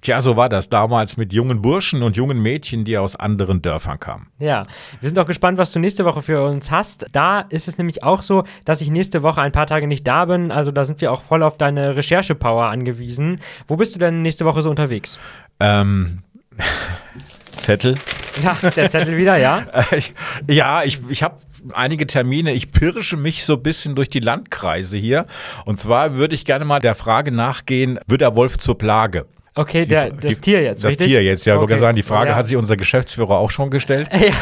Tja, 0.03 0.19
so 0.19 0.35
war 0.35 0.49
das 0.49 0.67
damals 0.67 1.15
mit 1.15 1.31
jungen 1.31 1.61
Burschen 1.61 2.03
und 2.03 2.17
jungen 2.17 2.41
Mädchen, 2.41 2.83
die 2.83 2.97
aus 2.97 3.15
anderen 3.15 3.61
Dörfern 3.61 4.01
kamen. 4.01 4.27
Ja, 4.37 4.67
wir 4.99 5.07
sind 5.07 5.17
auch 5.17 5.25
gespannt, 5.25 5.57
was 5.57 5.71
du 5.71 5.79
nächste 5.79 6.03
Woche 6.03 6.21
für 6.21 6.43
uns 6.43 6.71
hast. 6.71 7.05
Da 7.13 7.39
ist 7.39 7.69
es 7.69 7.77
nämlich 7.77 8.03
auch 8.03 8.21
so, 8.21 8.43
dass 8.65 8.81
ich 8.81 8.89
nächste 8.89 9.23
Woche 9.23 9.39
ein 9.39 9.53
paar 9.53 9.65
Tage 9.65 9.87
nicht 9.87 10.05
da 10.05 10.25
bin. 10.25 10.51
Also 10.51 10.71
da 10.71 10.83
sind 10.83 10.99
wir 10.99 11.09
auch 11.09 11.21
voll 11.21 11.41
auf 11.41 11.57
deine 11.57 11.95
Recherchepower 11.95 12.65
angewiesen. 12.65 13.39
Wo 13.69 13.77
bist 13.77 13.95
du 13.95 13.99
denn 13.99 14.21
nächste 14.21 14.43
Woche 14.43 14.61
so 14.61 14.69
unterwegs? 14.69 15.19
Ähm. 15.61 16.19
Zettel. 17.61 17.95
Ja, 18.43 18.57
der 18.71 18.89
Zettel 18.89 19.15
wieder, 19.15 19.37
ja? 19.37 19.63
ich, 19.95 20.13
ja, 20.49 20.83
ich, 20.83 20.99
ich 21.07 21.23
habe 21.23 21.37
einige 21.71 22.07
Termine. 22.07 22.51
Ich 22.51 22.73
pirsche 22.73 23.15
mich 23.15 23.45
so 23.45 23.53
ein 23.53 23.63
bisschen 23.63 23.95
durch 23.95 24.09
die 24.09 24.19
Landkreise 24.19 24.97
hier. 24.97 25.27
Und 25.63 25.79
zwar 25.79 26.15
würde 26.15 26.35
ich 26.35 26.43
gerne 26.43 26.65
mal 26.65 26.81
der 26.81 26.95
Frage 26.95 27.31
nachgehen, 27.31 27.99
wird 28.05 28.19
der 28.19 28.35
Wolf 28.35 28.57
zur 28.57 28.77
Plage? 28.77 29.27
Okay, 29.55 29.85
der, 29.85 30.09
das 30.11 30.35
die, 30.35 30.41
Tier 30.41 30.63
jetzt, 30.63 30.83
Das 30.83 30.91
richtig? 30.91 31.07
Tier 31.07 31.23
jetzt, 31.23 31.45
ja. 31.45 31.57
Okay. 31.59 31.77
Sagen, 31.77 31.95
die 31.95 32.01
Frage 32.03 32.31
Ja. 32.31 32.35
hat 32.35 32.47
sich 32.47 32.55
unser 32.55 32.75
Geschäftsführer 32.75 33.37
auch 33.37 33.51
schon 33.51 33.69
gestellt, 33.69 34.09
Ja. 34.13 34.33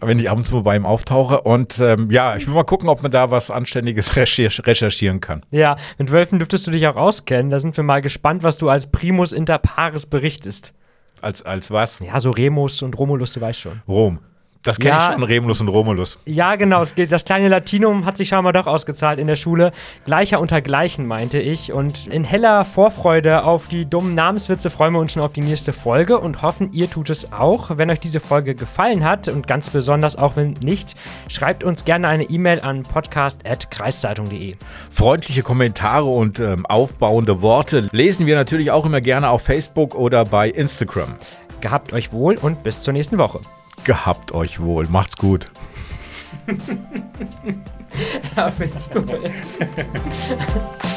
wenn 0.00 0.18
ich 0.18 0.30
ab 0.30 0.38
und 0.38 0.46
zu 0.46 0.62
bei 0.62 0.76
ihm 0.76 0.86
auftauche. 0.86 1.42
Und 1.42 1.78
ähm, 1.78 2.10
ja, 2.10 2.36
ich 2.36 2.46
will 2.46 2.54
mal 2.54 2.64
gucken, 2.64 2.88
ob 2.88 3.02
man 3.02 3.10
da 3.12 3.30
was 3.30 3.50
Anständiges 3.50 4.16
recherch 4.16 4.62
recherchieren 4.66 5.20
kann. 5.20 5.42
Ja, 5.50 5.76
mit 5.98 6.10
Wölfen 6.10 6.38
dürftest 6.38 6.66
du 6.66 6.70
dich 6.70 6.86
auch 6.86 6.96
auskennen. 6.96 7.50
Da 7.50 7.60
sind 7.60 7.76
wir 7.76 7.84
mal 7.84 8.00
gespannt, 8.00 8.42
was 8.42 8.56
du 8.56 8.68
als 8.70 8.86
Primus 8.86 9.32
inter 9.32 9.58
pares 9.58 10.06
berichtest. 10.06 10.72
Als, 11.20 11.42
als 11.42 11.70
was? 11.70 11.98
Ja, 12.00 12.18
so 12.20 12.30
Remus 12.30 12.82
und 12.82 12.96
Romulus, 12.98 13.32
du 13.34 13.40
weißt 13.40 13.60
schon. 13.60 13.82
Rom. 13.88 14.20
Das 14.66 14.78
kenne 14.78 14.96
Ja. 14.96 14.98
ich 14.98 15.04
schon, 15.14 15.22
Remulus 15.22 15.60
und 15.60 15.68
Romulus. 15.68 16.18
Ja, 16.26 16.56
genau. 16.56 16.84
Das 17.08 17.24
kleine 17.24 17.48
Latinum 17.48 18.04
hat 18.04 18.16
sich 18.16 18.28
scheinbar 18.28 18.52
doch 18.52 18.66
ausgezahlt 18.66 19.18
in 19.20 19.28
der 19.28 19.36
Schule. 19.36 19.70
Gleicher 20.06 20.40
unter 20.40 20.60
Gleichen, 20.60 21.06
meinte 21.06 21.38
ich. 21.38 21.72
Und 21.72 22.08
in 22.08 22.24
heller 22.24 22.64
Vorfreude 22.64 23.44
auf 23.44 23.68
die 23.68 23.88
dummen 23.88 24.14
Namenswitze 24.14 24.70
freuen 24.70 24.92
wir 24.92 24.98
uns 24.98 25.12
schon 25.12 25.22
auf 25.22 25.32
die 25.32 25.40
nächste 25.40 25.72
Folge 25.72 26.18
und 26.18 26.42
hoffen, 26.42 26.70
ihr 26.72 26.90
tut 26.90 27.10
es 27.10 27.32
auch. 27.32 27.70
Wenn 27.78 27.90
euch 27.90 28.00
diese 28.00 28.18
Folge 28.18 28.56
gefallen 28.56 29.04
hat 29.04 29.28
und 29.28 29.46
ganz 29.46 29.70
besonders 29.70 30.16
auch 30.16 30.36
wenn 30.36 30.52
nicht, 30.62 30.96
schreibt 31.28 31.62
uns 31.62 31.84
gerne 31.84 32.08
eine 32.08 32.24
E-Mail 32.24 32.60
an 32.62 32.82
podcast.kreiszeitung.de. 32.82 34.56
Freundliche 34.90 35.42
Kommentare 35.42 36.06
und 36.06 36.40
ähm, 36.40 36.66
aufbauende 36.66 37.40
Worte 37.42 37.88
lesen 37.92 38.26
wir 38.26 38.34
natürlich 38.34 38.70
auch 38.70 38.84
immer 38.84 39.00
gerne 39.00 39.30
auf 39.30 39.42
Facebook 39.42 39.94
oder 39.94 40.24
bei 40.24 40.48
Instagram. 40.50 41.14
Gehabt 41.60 41.92
euch 41.92 42.12
wohl 42.12 42.36
und 42.36 42.62
bis 42.62 42.82
zur 42.82 42.92
nächsten 42.92 43.18
Woche. 43.18 43.40
Gehabt 43.86 44.32
euch 44.32 44.60
wohl. 44.60 44.88
Macht's 44.88 45.16
gut. 45.16 45.48
Ja, 48.36 48.50
finde 48.50 48.76
ich 48.78 48.94
cool. 48.94 49.30